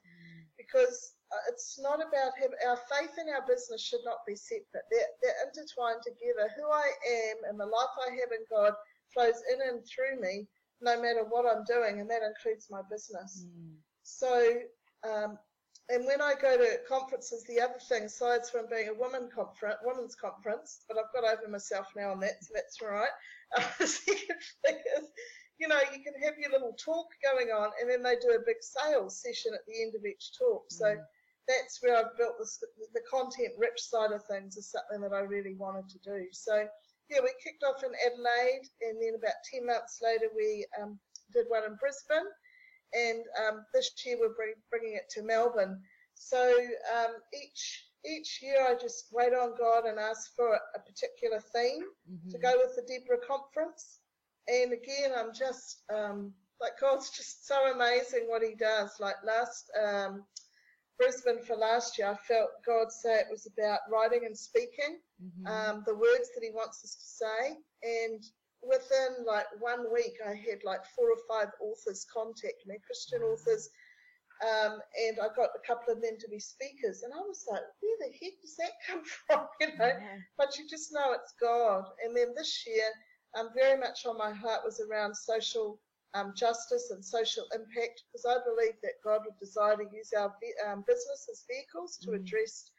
because 0.61 1.17
uh, 1.33 1.43
it's 1.49 1.81
not 1.81 1.99
about 1.99 2.37
him. 2.39 2.53
Our 2.69 2.79
faith 2.93 3.17
and 3.19 3.33
our 3.35 3.43
business 3.49 3.83
should 3.83 4.05
not 4.05 4.23
be 4.29 4.37
separate. 4.37 4.87
They're, 4.93 5.13
they're 5.25 5.43
intertwined 5.49 6.05
together. 6.05 6.53
Who 6.55 6.71
I 6.71 6.87
am 6.87 7.37
and 7.49 7.59
the 7.59 7.67
life 7.67 7.95
I 8.07 8.11
have 8.21 8.31
in 8.31 8.45
God 8.53 8.75
flows 9.15 9.41
in 9.53 9.69
and 9.69 9.81
through 9.87 10.21
me 10.21 10.47
no 10.81 11.01
matter 11.01 11.25
what 11.29 11.47
I'm 11.47 11.65
doing, 11.65 12.01
and 12.01 12.11
that 12.11 12.23
includes 12.23 12.69
my 12.71 12.81
business. 12.91 13.47
Mm. 13.47 13.75
So, 14.03 14.53
um, 15.09 15.39
and 15.89 16.07
when 16.07 16.21
I 16.21 16.35
go 16.41 16.57
to 16.57 16.79
conferences, 16.89 17.45
the 17.45 17.61
other 17.61 17.79
thing, 17.89 18.05
aside 18.05 18.47
from 18.47 18.67
being 18.71 18.89
a 18.89 18.95
woman 18.95 19.29
conference, 19.35 19.77
women's 19.83 20.15
conference, 20.15 20.85
but 20.89 20.99
I've 20.99 21.13
got 21.13 21.31
over 21.31 21.51
myself 21.51 21.89
now 21.97 22.11
on 22.11 22.21
that, 22.21 22.43
so 22.43 22.53
that's 22.55 22.79
all 22.83 22.89
right. 22.89 23.15
Uh, 23.57 23.63
the 23.79 23.87
second 23.87 24.41
thing 24.65 24.79
is, 24.99 25.09
you 25.59 25.69
know, 25.69 25.79
you 25.95 26.03
can 26.03 26.15
have 26.23 26.39
your 26.39 26.51
little 26.51 26.75
talk 26.83 27.07
going 27.23 27.49
on, 27.49 27.71
and 27.81 27.89
then 27.89 28.03
they 28.03 28.17
do 28.17 28.35
a 28.35 28.45
big 28.47 28.61
sales 28.61 29.23
session 29.23 29.53
at 29.55 29.65
the 29.67 29.83
end 29.83 29.95
of 29.95 30.05
each 30.05 30.33
talk. 30.39 30.65
So 30.71 30.87
mm. 30.87 31.03
that's 31.49 31.79
where 31.83 31.97
I've 31.97 32.17
built 32.19 32.35
this, 32.39 32.63
the 32.93 33.03
content-rich 33.11 33.81
side 33.81 34.13
of 34.13 34.25
things 34.25 34.57
is 34.57 34.71
something 34.71 35.01
that 35.01 35.15
I 35.15 35.21
really 35.21 35.55
wanted 35.55 35.89
to 35.91 35.99
do. 35.99 36.27
So 36.33 36.67
yeah, 37.11 37.21
we 37.23 37.33
kicked 37.43 37.65
off 37.65 37.83
in 37.83 37.93
Adelaide, 38.07 38.69
and 38.83 39.01
then 39.01 39.15
about 39.17 39.41
10 39.53 39.67
months 39.67 40.01
later, 40.03 40.27
we 40.35 40.67
um, 40.81 40.99
did 41.33 41.47
one 41.49 41.65
in 41.65 41.77
Brisbane, 41.77 42.31
and 42.93 43.25
um, 43.47 43.65
this 43.75 43.91
year 44.05 44.17
we're 44.21 44.35
bring, 44.35 44.55
bringing 44.71 44.95
it 44.95 45.09
to 45.11 45.23
Melbourne. 45.23 45.81
So 46.15 46.55
um, 46.97 47.15
each 47.33 47.85
each 48.07 48.41
year, 48.43 48.59
I 48.61 48.75
just 48.75 49.07
wait 49.13 49.33
on 49.33 49.55
God 49.59 49.87
and 49.87 49.99
ask 49.99 50.35
for 50.37 50.55
a, 50.55 50.79
particular 50.79 51.41
theme 51.55 51.85
mm-hmm. 52.11 52.31
to 52.31 52.39
go 52.39 52.53
with 52.57 52.77
the 52.77 52.83
Deborah 52.83 53.25
conference. 53.27 54.01
And 54.47 54.75
again, 54.75 55.13
I'm 55.17 55.33
just 55.33 55.83
um, 55.93 56.35
like 56.61 56.79
God's 56.79 57.11
just 57.11 57.47
so 57.47 57.73
amazing 57.73 58.25
what 58.27 58.43
He 58.43 58.55
does. 58.55 58.91
Like 59.01 59.17
last 59.27 59.71
um, 59.83 60.25
Brisbane 60.99 61.43
for 61.43 61.57
last 61.57 61.99
year, 61.99 62.09
I 62.09 62.17
felt 62.17 62.51
God 62.67 62.93
say 62.93 63.19
it 63.19 63.27
was 63.31 63.47
about 63.47 63.81
writing 63.91 64.25
and 64.27 64.37
speaking, 64.37 64.99
mm-hmm. 65.23 65.47
um, 65.47 65.83
the 65.87 65.95
words 65.95 66.31
that 66.35 66.43
He 66.43 66.51
wants 66.51 66.85
us 66.85 66.95
to 66.95 67.25
say. 67.25 67.59
And 67.83 68.23
within 68.63 69.27
like 69.27 69.47
one 69.61 69.93
week, 69.93 70.15
I 70.25 70.35
had 70.35 70.63
like 70.65 70.85
four 70.97 71.11
or 71.11 71.21
five 71.29 71.51
authors 71.61 72.07
contact 72.13 72.67
me, 72.67 72.77
Christian 72.87 73.21
mm-hmm. 73.21 73.33
authors, 73.33 73.69
um, 74.43 74.79
and 75.07 75.19
I 75.23 75.29
got 75.35 75.55
a 75.55 75.67
couple 75.67 75.93
of 75.93 76.03
them 76.03 76.17
to 76.19 76.29
be 76.29 76.39
speakers. 76.39 77.03
And 77.03 77.13
I 77.13 77.19
was 77.19 77.45
like, 77.51 77.63
where 77.81 77.99
the 78.01 78.13
heck 78.21 78.41
does 78.41 78.57
that 78.57 78.73
come 78.87 79.03
from? 79.27 79.47
You 79.61 79.79
know, 79.79 79.85
mm-hmm. 79.85 80.19
but 80.37 80.59
you 80.59 80.69
just 80.69 80.93
know 80.93 81.13
it's 81.13 81.35
God. 81.41 81.85
And 82.05 82.17
then 82.17 82.35
this 82.37 82.65
year, 82.67 82.87
um, 83.39 83.51
very 83.55 83.79
much 83.79 84.07
on 84.07 84.19
my 84.19 84.33
heart 84.33 84.61
was 84.65 84.81
around 84.81 85.15
social 85.15 85.79
um, 86.15 86.33
justice 86.37 86.91
and 86.91 87.05
social 87.05 87.45
impact 87.55 88.03
because 88.07 88.25
I 88.25 88.39
believe 88.45 88.75
that 88.83 89.03
God 89.03 89.21
would 89.25 89.39
desire 89.39 89.77
to 89.77 89.85
use 89.93 90.13
our 90.17 90.33
um, 90.67 90.85
business 90.87 91.29
as 91.31 91.45
vehicles 91.49 91.99
to 92.03 92.11
mm. 92.11 92.17
address 92.17 92.71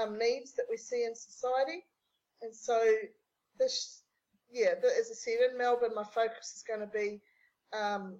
um, 0.00 0.18
needs 0.18 0.54
that 0.54 0.66
we 0.70 0.76
see 0.76 1.04
in 1.04 1.14
society. 1.14 1.84
And 2.42 2.54
so, 2.54 2.80
this, 3.58 4.02
yeah, 4.50 4.74
as 5.00 5.10
I 5.10 5.14
said, 5.14 5.50
in 5.50 5.58
Melbourne, 5.58 5.94
my 5.94 6.04
focus 6.04 6.54
is 6.56 6.64
going 6.66 6.80
to 6.80 6.86
be 6.86 7.20
um, 7.72 8.18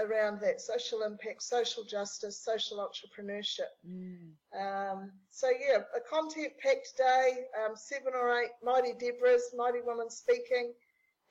around 0.00 0.40
that 0.40 0.60
social 0.60 1.02
impact, 1.02 1.42
social 1.42 1.84
justice, 1.84 2.44
social 2.44 2.78
entrepreneurship. 2.78 3.72
Mm. 3.88 4.32
Um, 4.54 5.12
so 5.30 5.48
yeah, 5.48 5.78
a 5.96 6.00
content-packed 6.00 6.92
day, 6.98 7.44
um, 7.64 7.74
seven 7.74 8.12
or 8.14 8.38
eight 8.40 8.50
mighty 8.62 8.92
Deborahs, 8.92 9.56
mighty 9.56 9.78
women 9.84 10.10
speaking, 10.10 10.74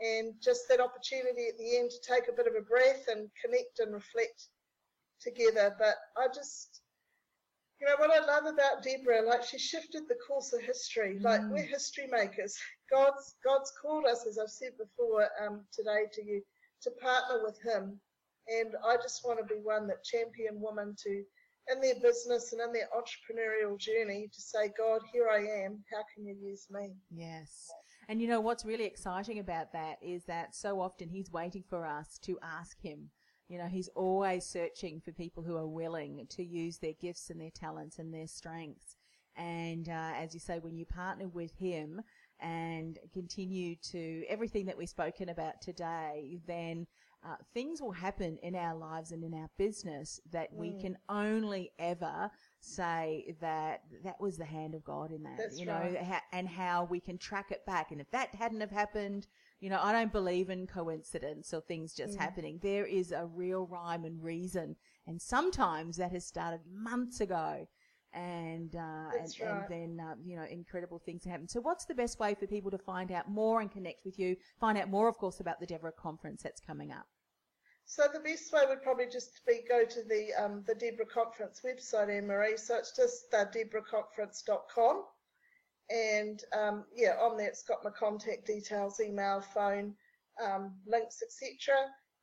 and 0.02 0.34
just 0.42 0.68
that 0.70 0.80
opportunity 0.80 1.48
at 1.48 1.58
the 1.58 1.78
end 1.78 1.92
to 1.92 2.02
take 2.02 2.28
a 2.28 2.36
bit 2.36 2.48
of 2.48 2.54
a 2.58 2.62
breath 2.62 3.06
and 3.08 3.30
connect 3.44 3.80
and 3.80 3.94
reflect 3.94 4.48
together. 5.22 5.76
But 5.78 5.96
I 6.18 6.28
just, 6.34 6.82
you 7.80 7.88
know, 7.88 7.96
what 7.98 8.12
I 8.12 8.26
love 8.26 8.46
about 8.46 8.84
Deborah, 8.84 9.22
like 9.22 9.44
she 9.44 9.60
shifted 9.60 10.04
the 10.08 10.18
course 10.28 10.54
of 10.54 10.62
history. 10.62 11.18
Mm. 11.20 11.24
Like 11.24 11.42
we're 11.50 11.64
history 11.64 12.08
makers. 12.08 12.58
God's 12.92 13.36
God's 13.46 13.72
called 13.82 14.06
us, 14.06 14.26
as 14.28 14.38
I've 14.38 14.50
said 14.50 14.72
before 14.78 15.30
um, 15.46 15.62
today 15.72 16.06
to 16.14 16.26
you, 16.26 16.42
to 16.84 16.92
partner 17.02 17.42
with 17.44 17.62
Him 17.62 18.00
and 18.48 18.76
I 18.86 18.98
just 18.98 19.26
want 19.26 19.40
to 19.40 19.46
be 19.46 19.60
one 19.62 19.88
that 19.88 20.04
champion 20.04 20.60
women 20.60 20.96
to, 21.04 21.24
in 21.72 21.82
their 21.82 21.96
business 22.02 22.54
and 22.54 22.62
in 22.62 22.74
their 22.74 22.90
entrepreneurial 22.96 23.78
journey, 23.78 24.30
to 24.34 24.42
say, 24.42 24.72
God, 24.78 25.02
here 25.14 25.30
I 25.30 25.66
am. 25.66 25.84
How 25.92 26.04
can 26.14 26.26
you 26.26 26.36
use 26.36 26.68
me? 26.70 26.90
Yes. 27.12 27.70
And 28.12 28.22
you 28.22 28.28
know 28.28 28.42
what's 28.42 28.66
really 28.66 28.84
exciting 28.84 29.40
about 29.40 29.72
that 29.72 29.96
is 30.02 30.26
that 30.26 30.54
so 30.54 30.82
often 30.82 31.08
He's 31.08 31.32
waiting 31.32 31.64
for 31.70 31.86
us 31.86 32.20
to 32.24 32.38
ask 32.44 32.78
Him. 32.82 33.10
You 33.48 33.58
know, 33.58 33.68
He's 33.68 33.88
always 33.96 34.46
searching 34.46 35.00
for 35.00 35.14
people 35.14 35.44
who 35.44 35.56
are 35.56 35.66
willing 35.66 36.28
to 36.32 36.44
use 36.44 36.78
their 36.78 36.92
gifts 37.00 37.30
and 37.30 37.40
their 37.40 37.52
talents 37.52 38.00
and 38.00 38.14
their 38.14 38.28
strengths. 38.28 38.98
And 39.38 39.88
uh, 39.88 40.12
as 40.18 40.34
you 40.34 40.42
say, 40.42 40.60
when 40.60 40.76
you 40.76 40.86
partner 40.86 41.30
with 41.30 41.56
Him 41.58 42.02
and 42.42 43.00
continue 43.14 43.78
to 43.92 44.26
everything 44.28 44.66
that 44.66 44.78
we've 44.78 44.90
spoken 44.90 45.30
about 45.30 45.62
today, 45.62 46.38
then 46.46 46.88
uh, 47.26 47.36
things 47.54 47.82
will 47.82 47.94
happen 47.94 48.38
in 48.44 48.56
our 48.56 48.76
lives 48.76 49.14
and 49.14 49.24
in 49.24 49.34
our 49.34 49.50
business 49.58 50.20
that 50.34 50.54
mm. 50.54 50.58
we 50.58 50.82
can 50.82 50.98
only 51.08 51.72
ever 51.80 52.30
say 52.64 53.36
that 53.42 53.82
that 54.04 54.20
was 54.22 54.38
the 54.38 54.46
hand 54.46 54.76
of 54.76 54.84
God 54.84 55.12
in 55.12 55.24
that, 55.24 55.38
That's 55.38 55.60
you 55.60 55.68
right. 55.68 55.94
know, 55.94 56.00
ha- 56.04 56.24
and 56.32 56.48
how 56.48 56.86
we 56.86 57.00
can 57.00 57.18
track 57.18 57.52
it 57.52 57.66
back. 57.66 57.92
And 57.92 58.00
if 58.00 58.10
that 58.12 58.34
hadn't 58.36 58.62
have 58.62 58.72
happened, 58.72 59.28
you 59.60 59.70
know, 59.70 59.80
I 59.82 59.92
don't 59.92 60.12
believe 60.12 60.50
in 60.50 60.68
coincidence 60.68 61.54
or 61.54 61.62
things 61.62 61.94
just 61.94 62.18
mm. 62.18 62.22
happening. 62.22 62.60
There 62.62 62.86
is 62.86 63.12
a 63.12 63.26
real 63.26 63.66
rhyme 63.66 64.06
and 64.06 64.24
reason. 64.24 64.76
And 65.08 65.22
sometimes 65.22 65.98
that 65.98 66.12
has 66.12 66.26
started 66.26 66.62
months 66.72 67.22
ago 67.22 67.68
and 68.14 68.76
uh, 68.76 69.10
and, 69.20 69.36
right. 69.42 69.70
and, 69.70 69.98
then 70.00 70.06
uh, 70.06 70.16
you 70.26 70.36
know 70.36 70.44
incredible 70.44 71.00
things 71.00 71.24
happen. 71.24 71.48
So, 71.48 71.62
what's 71.62 71.86
the 71.86 71.96
best 71.96 72.20
way 72.20 72.36
for 72.36 72.46
people 72.46 72.72
to 72.72 72.78
find 72.78 73.12
out 73.12 73.30
more 73.30 73.62
and 73.62 73.72
connect 73.72 74.04
with 74.04 74.20
you? 74.20 74.36
Find 74.60 74.78
out 74.78 74.90
more, 74.90 75.08
of 75.08 75.18
course, 75.18 75.40
about 75.40 75.60
the 75.60 75.66
Deborah 75.66 75.94
conference 75.94 76.44
that's 76.44 76.60
coming 76.60 76.92
up. 76.92 77.08
So 77.92 78.08
the 78.14 78.22
best 78.22 78.54
way 78.54 78.62
would 78.70 78.84
probably 78.84 79.08
just 79.12 79.42
be 79.46 79.66
go 79.68 79.84
to 79.84 80.04
the 80.04 80.30
um, 80.42 80.64
the 80.66 80.76
Deborah 80.76 81.06
Conference 81.06 81.62
website, 81.66 82.16
Anne 82.16 82.28
Marie. 82.28 82.56
So 82.56 82.78
it's 82.78 82.96
just 82.96 83.26
uh, 83.34 83.46
deborahconference.com, 83.54 85.04
and 85.90 86.42
um, 86.58 86.86
yeah, 86.96 87.16
on 87.22 87.36
there 87.36 87.50
it's 87.50 87.64
got 87.64 87.84
my 87.84 87.90
contact 87.90 88.48
details, 88.48 89.02
email, 89.02 89.42
phone, 89.42 89.94
um, 90.42 90.74
links, 90.88 91.22
etc 91.22 91.76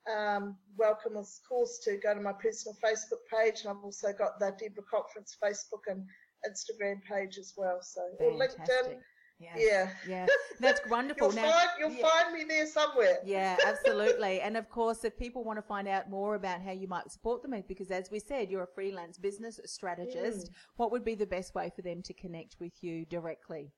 um, 0.09 0.57
welcome, 0.77 1.17
of 1.17 1.29
course, 1.49 1.79
to 1.85 1.99
go 2.03 2.15
to 2.15 2.21
my 2.21 2.33
personal 2.33 2.77
Facebook 2.83 3.23
page. 3.33 3.61
And 3.61 3.71
I've 3.71 3.85
also 3.85 4.13
got 4.13 4.39
the 4.39 4.55
Deborah 4.59 4.85
Conference 4.91 5.37
Facebook 5.43 5.87
and 5.87 6.05
Instagram 6.49 7.03
page 7.03 7.39
as 7.39 7.55
well. 7.57 7.79
So, 7.83 8.01
or 8.21 8.33
LinkedIn. 8.33 8.99
Yes. 9.41 9.57
Yeah. 9.59 9.91
Yeah. 10.09 10.27
That's 10.59 10.81
wonderful. 10.91 11.29
you'll 11.29 11.37
now, 11.37 11.51
find, 11.53 11.69
you'll 11.79 11.93
yeah. 11.93 12.09
find 12.09 12.33
me 12.35 12.45
there 12.49 12.67
somewhere. 12.67 13.19
Yeah, 13.25 13.57
absolutely. 13.65 14.41
and 14.41 14.57
of 14.57 14.69
course, 14.69 15.05
if 15.05 15.17
people 15.17 15.45
want 15.45 15.59
to 15.59 15.63
find 15.63 15.87
out 15.87 16.11
more 16.11 16.35
about 16.35 16.61
how 16.61 16.73
you 16.73 16.89
might 16.89 17.11
support 17.13 17.43
them, 17.43 17.55
because 17.69 17.91
as 17.91 18.11
we 18.11 18.19
said, 18.19 18.51
you're 18.51 18.65
a 18.65 18.75
freelance 18.75 19.17
business 19.17 19.61
strategist, 19.65 20.51
mm. 20.51 20.55
what 20.77 20.91
would 20.91 21.05
be 21.05 21.15
the 21.15 21.27
best 21.27 21.55
way 21.55 21.71
for 21.75 21.83
them 21.83 22.03
to 22.03 22.13
connect 22.15 22.57
with 22.59 22.73
you 22.83 23.05
directly? 23.07 23.71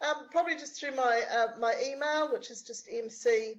Um, 0.00 0.28
probably 0.30 0.54
just 0.54 0.78
through 0.78 0.94
my 0.94 1.22
uh, 1.32 1.58
my 1.58 1.74
email, 1.84 2.32
which 2.32 2.50
is 2.50 2.62
just 2.62 2.88
mc 2.88 3.54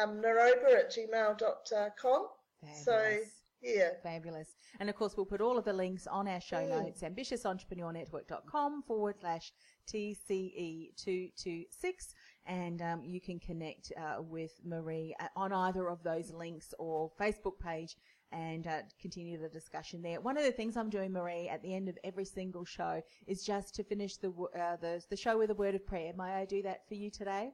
um, 0.00 0.22
naroba 0.22 0.74
at 0.74 0.90
gmail.com. 0.90 2.26
Fabulous. 2.60 2.84
So, 2.84 3.18
yeah. 3.62 3.90
Fabulous. 4.02 4.56
And 4.80 4.90
of 4.90 4.96
course, 4.96 5.16
we'll 5.16 5.26
put 5.26 5.40
all 5.40 5.56
of 5.58 5.64
the 5.64 5.72
links 5.72 6.06
on 6.06 6.28
our 6.28 6.40
show 6.40 6.56
mm. 6.56 6.70
notes, 6.70 7.02
ambitiousentrepreneurnetwork.com 7.02 8.82
forward 8.82 9.16
slash 9.20 9.52
TCE226. 9.92 12.14
And 12.46 12.82
um, 12.82 13.04
you 13.04 13.20
can 13.20 13.38
connect 13.38 13.92
uh, 13.96 14.20
with 14.20 14.50
Maree 14.66 15.12
uh, 15.20 15.28
on 15.36 15.52
either 15.52 15.88
of 15.88 16.02
those 16.02 16.32
links 16.32 16.74
or 16.78 17.12
Facebook 17.20 17.60
page 17.60 17.96
and 18.32 18.66
uh, 18.66 18.80
continue 19.00 19.38
the 19.38 19.48
discussion 19.48 20.02
there. 20.02 20.20
One 20.20 20.36
of 20.36 20.44
the 20.44 20.52
things 20.52 20.76
I'm 20.76 20.90
doing, 20.90 21.12
Maree, 21.12 21.50
at 21.50 21.62
the 21.62 21.74
end 21.74 21.88
of 21.88 21.98
every 22.02 22.24
single 22.24 22.64
show 22.64 23.02
is 23.26 23.44
just 23.44 23.74
to 23.76 23.84
finish 23.84 24.16
the, 24.16 24.30
uh, 24.30 24.76
the, 24.80 25.02
the 25.10 25.16
show 25.16 25.38
with 25.38 25.50
a 25.50 25.54
word 25.54 25.74
of 25.74 25.86
prayer. 25.86 26.12
May 26.16 26.32
I 26.32 26.46
do 26.46 26.62
that 26.62 26.88
for 26.88 26.94
you 26.94 27.10
today? 27.10 27.50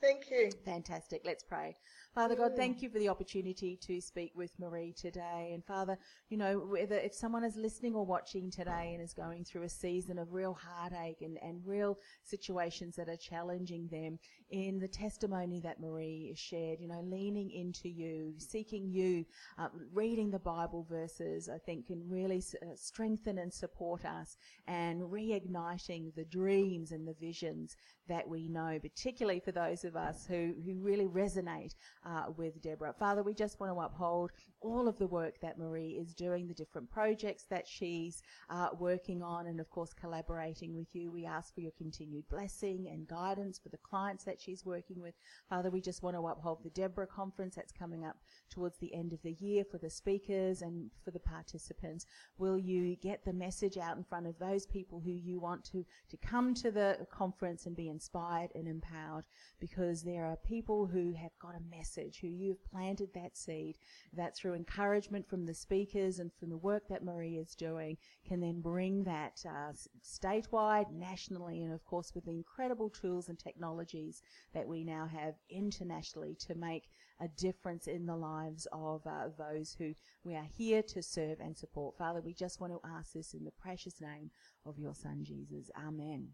Thank 0.00 0.30
you. 0.30 0.50
Fantastic. 0.64 1.22
Let's 1.24 1.44
pray. 1.44 1.76
Father 2.16 2.34
God, 2.34 2.52
thank 2.56 2.80
you 2.80 2.88
for 2.88 2.98
the 2.98 3.10
opportunity 3.10 3.76
to 3.82 4.00
speak 4.00 4.32
with 4.34 4.58
Maree 4.58 4.98
today. 4.98 5.50
And 5.52 5.62
Father, 5.62 5.98
you 6.30 6.38
know, 6.38 6.60
whether 6.60 6.96
if 6.96 7.14
someone 7.14 7.44
is 7.44 7.56
listening 7.56 7.94
or 7.94 8.06
watching 8.06 8.50
today 8.50 8.92
and 8.94 9.02
is 9.02 9.12
going 9.12 9.44
through 9.44 9.64
a 9.64 9.68
season 9.68 10.18
of 10.18 10.32
real 10.32 10.54
heartache 10.54 11.20
and, 11.20 11.36
and 11.42 11.60
real 11.62 11.98
situations 12.24 12.96
that 12.96 13.10
are 13.10 13.18
challenging 13.18 13.86
them, 13.88 14.18
in 14.50 14.78
the 14.78 14.88
testimony 14.88 15.60
that 15.60 15.78
Maree 15.78 16.32
shared, 16.36 16.80
you 16.80 16.88
know, 16.88 17.02
leaning 17.02 17.50
into 17.50 17.88
you, 17.88 18.32
seeking 18.38 18.88
you, 18.88 19.26
uh, 19.58 19.68
reading 19.92 20.30
the 20.30 20.38
Bible 20.38 20.86
verses, 20.88 21.50
I 21.50 21.58
think 21.58 21.88
can 21.88 22.08
really 22.08 22.42
uh, 22.62 22.66
strengthen 22.76 23.38
and 23.38 23.52
support 23.52 24.06
us 24.06 24.38
and 24.68 25.02
reigniting 25.02 26.14
the 26.14 26.24
dreams 26.24 26.92
and 26.92 27.06
the 27.06 27.16
visions 27.20 27.76
that 28.08 28.28
we 28.28 28.48
know, 28.48 28.78
particularly 28.80 29.40
for 29.40 29.52
those 29.52 29.84
of 29.84 29.96
us 29.96 30.26
who, 30.26 30.54
who 30.64 30.76
really 30.80 31.06
resonate 31.06 31.74
uh, 32.06 32.26
with 32.36 32.62
Deborah. 32.62 32.94
Father, 32.98 33.22
we 33.22 33.34
just 33.34 33.58
want 33.58 33.72
to 33.72 33.80
uphold 33.80 34.30
all 34.60 34.88
of 34.88 34.98
the 34.98 35.06
work 35.06 35.40
that 35.40 35.58
Maree 35.58 36.00
is 36.00 36.14
doing, 36.14 36.46
the 36.46 36.54
different 36.54 36.90
projects 36.90 37.44
that 37.50 37.66
she's 37.66 38.22
uh, 38.48 38.68
working 38.78 39.22
on, 39.22 39.46
and 39.46 39.60
of 39.60 39.68
course 39.70 39.92
collaborating 39.92 40.74
with 40.74 40.94
you. 40.94 41.10
We 41.10 41.26
ask 41.26 41.54
for 41.54 41.60
your 41.60 41.72
continued 41.76 42.28
blessing 42.28 42.86
and 42.90 43.08
guidance 43.08 43.58
for 43.58 43.70
the 43.70 43.78
clients 43.78 44.24
that 44.24 44.40
she's 44.40 44.64
working 44.64 45.00
with. 45.00 45.14
Father, 45.48 45.70
we 45.70 45.80
just 45.80 46.02
want 46.02 46.16
to 46.16 46.26
uphold 46.26 46.62
the 46.62 46.70
Deborah 46.70 47.06
conference 47.06 47.56
that's 47.56 47.72
coming 47.72 48.04
up 48.04 48.16
towards 48.50 48.78
the 48.78 48.94
end 48.94 49.12
of 49.12 49.22
the 49.22 49.36
year 49.40 49.64
for 49.64 49.78
the 49.78 49.90
speakers 49.90 50.62
and 50.62 50.90
for 51.04 51.10
the 51.10 51.20
participants. 51.20 52.06
Will 52.38 52.58
you 52.58 52.96
get 52.96 53.24
the 53.24 53.32
message 53.32 53.78
out 53.78 53.96
in 53.96 54.04
front 54.04 54.26
of 54.26 54.38
those 54.38 54.66
people 54.66 55.00
who 55.04 55.12
you 55.12 55.40
want 55.40 55.64
to, 55.64 55.84
to 56.10 56.16
come 56.18 56.54
to 56.54 56.70
the 56.70 57.06
conference 57.10 57.66
and 57.66 57.76
be 57.76 57.88
inspired 57.88 58.50
and 58.54 58.68
empowered? 58.68 59.24
Because 59.60 60.02
there 60.02 60.24
are 60.24 60.36
people 60.36 60.86
who 60.86 61.12
have 61.14 61.32
got 61.40 61.54
a 61.54 61.76
message 61.76 61.95
message, 61.96 62.18
who 62.20 62.28
you've 62.28 62.64
planted 62.70 63.08
that 63.14 63.36
seed, 63.36 63.76
that 64.12 64.36
through 64.36 64.54
encouragement 64.54 65.28
from 65.28 65.46
the 65.46 65.54
speakers 65.54 66.18
and 66.18 66.32
from 66.32 66.50
the 66.50 66.56
work 66.56 66.82
that 66.88 67.04
Maree 67.04 67.40
is 67.40 67.54
doing, 67.54 67.96
can 68.26 68.40
then 68.40 68.60
bring 68.60 69.04
that 69.04 69.42
uh, 69.46 69.72
statewide, 70.04 70.92
nationally, 70.92 71.62
and 71.62 71.72
of 71.72 71.84
course 71.84 72.12
with 72.14 72.24
the 72.24 72.30
incredible 72.30 72.90
tools 72.90 73.28
and 73.28 73.38
technologies 73.38 74.22
that 74.54 74.66
we 74.66 74.84
now 74.84 75.06
have 75.06 75.34
internationally 75.50 76.36
to 76.40 76.54
make 76.54 76.90
a 77.20 77.28
difference 77.28 77.86
in 77.86 78.04
the 78.04 78.16
lives 78.16 78.66
of 78.72 79.00
uh, 79.06 79.28
those 79.38 79.74
who 79.78 79.94
we 80.24 80.34
are 80.34 80.48
here 80.56 80.82
to 80.82 81.02
serve 81.02 81.40
and 81.40 81.56
support. 81.56 81.96
Father, 81.96 82.20
we 82.20 82.34
just 82.34 82.60
want 82.60 82.72
to 82.72 82.88
ask 82.88 83.12
this 83.12 83.32
in 83.32 83.44
the 83.44 83.52
precious 83.52 84.00
name 84.00 84.30
of 84.66 84.78
your 84.78 84.94
Son, 84.94 85.20
Jesus. 85.22 85.70
Amen. 85.86 86.28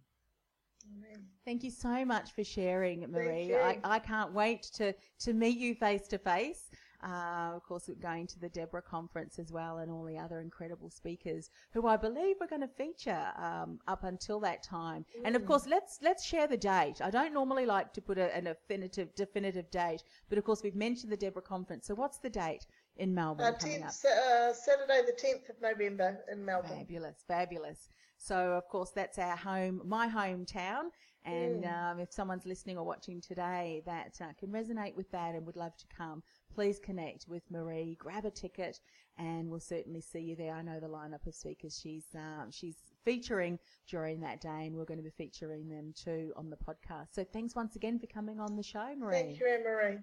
Amen. 0.90 1.27
Thank 1.45 1.64
you 1.64 1.71
so 1.71 2.05
much 2.05 2.33
for 2.33 2.45
sharing, 2.45 3.03
Maree. 3.09 3.55
I, 3.55 3.79
I 3.85 3.99
can't 3.99 4.33
wait 4.33 4.62
to, 4.75 4.95
to 5.21 5.33
meet 5.33 5.59
you 5.59 5.75
face 5.75 6.07
to 6.09 6.18
face. 6.18 6.71
Uh, 7.03 7.51
of 7.57 7.64
course, 7.64 7.88
we're 7.88 7.95
going 7.97 8.29
to 8.29 8.38
the 8.38 8.49
Deborah 8.49 8.83
conference 8.83 9.40
as 9.40 9.51
well, 9.51 9.79
and 9.79 9.90
all 9.90 10.05
the 10.05 10.16
other 10.16 10.40
incredible 10.40 10.88
speakers 10.88 11.50
who 11.73 11.88
I 11.88 11.96
believe 11.96 12.37
we're 12.40 12.46
going 12.46 12.63
to 12.63 12.69
feature 12.69 13.27
um, 13.37 13.81
up 13.88 14.04
until 14.04 14.38
that 14.40 14.63
time. 14.63 15.04
Mm. 15.19 15.23
And 15.25 15.37
of 15.37 15.42
mm. 15.42 15.46
course, 15.46 15.67
let's 15.67 15.98
let's 16.00 16.25
share 16.25 16.46
the 16.46 16.57
date. 16.57 17.00
I 17.02 17.11
don't 17.11 17.35
normally 17.35 17.67
like 17.67 17.92
to 17.94 18.00
put 18.00 18.19
a, 18.19 18.35
an 18.37 18.44
definitive 18.44 19.13
definitive 19.17 19.69
date, 19.73 20.04
but 20.29 20.38
of 20.38 20.44
course, 20.44 20.63
we've 20.63 20.77
mentioned 20.77 21.11
the 21.11 21.17
Deborah 21.17 21.42
conference. 21.42 21.88
So, 21.88 21.94
what's 21.96 22.19
the 22.19 22.31
date 22.31 22.67
in 22.96 23.13
Melbourne 23.13 23.46
uh, 23.46 23.59
coming 23.59 23.83
up? 23.83 23.88
Uh, 23.88 24.52
Saturday, 24.52 25.02
the 25.04 25.17
tenth 25.19 25.48
of 25.48 25.61
November 25.61 26.21
in 26.31 26.44
Melbourne. 26.44 26.79
Fabulous, 26.79 27.25
fabulous. 27.27 27.88
So, 28.23 28.52
of 28.52 28.68
course, 28.68 28.90
that's 28.90 29.18
our 29.18 29.37
home, 29.37 29.83
my 29.85 30.06
hometown. 30.08 30.90
And 31.25 31.64
mm. 31.64 31.73
um, 31.73 31.98
if 31.98 32.12
someone's 32.12 32.46
listening 32.46 32.79
or 32.79 32.85
watching 32.85 33.20
today 33.20 33.83
that 33.85 34.16
uh, 34.20 34.33
can 34.38 34.50
resonate 34.50 34.94
with 34.94 35.10
that 35.10 35.35
and 35.35 35.44
would 35.44 35.56
love 35.56 35.77
to 35.77 35.87
come, 35.96 36.23
please 36.54 36.79
connect 36.79 37.27
with 37.27 37.42
Maree, 37.52 37.98
grab 37.98 38.25
a 38.25 38.31
ticket, 38.31 38.79
and 39.18 39.48
we'll 39.48 39.58
certainly 39.60 40.00
see 40.00 40.20
you 40.20 40.37
there. 40.37 40.54
I 40.54 40.62
know 40.62 40.79
the 40.79 40.87
lineup 40.88 41.27
of 41.27 41.35
speakers 41.35 41.79
she's 41.81 42.06
um, 42.14 42.50
she's 42.52 42.77
featuring 43.04 43.58
during 43.88 44.20
that 44.20 44.40
day, 44.40 44.66
and 44.66 44.77
we're 44.77 44.85
going 44.85 44.98
to 44.98 45.04
be 45.04 45.10
featuring 45.10 45.68
them 45.68 45.92
too 45.96 46.33
on 46.37 46.48
the 46.48 46.56
podcast. 46.56 47.08
So 47.12 47.25
thanks 47.25 47.56
once 47.56 47.75
again 47.75 47.98
for 47.98 48.06
coming 48.06 48.38
on 48.38 48.56
the 48.56 48.62
show, 48.62 48.94
Maree. 48.98 49.10
Thank 49.10 49.40
you, 49.40 49.48
Anne 49.48 49.64
Marie. 49.64 49.98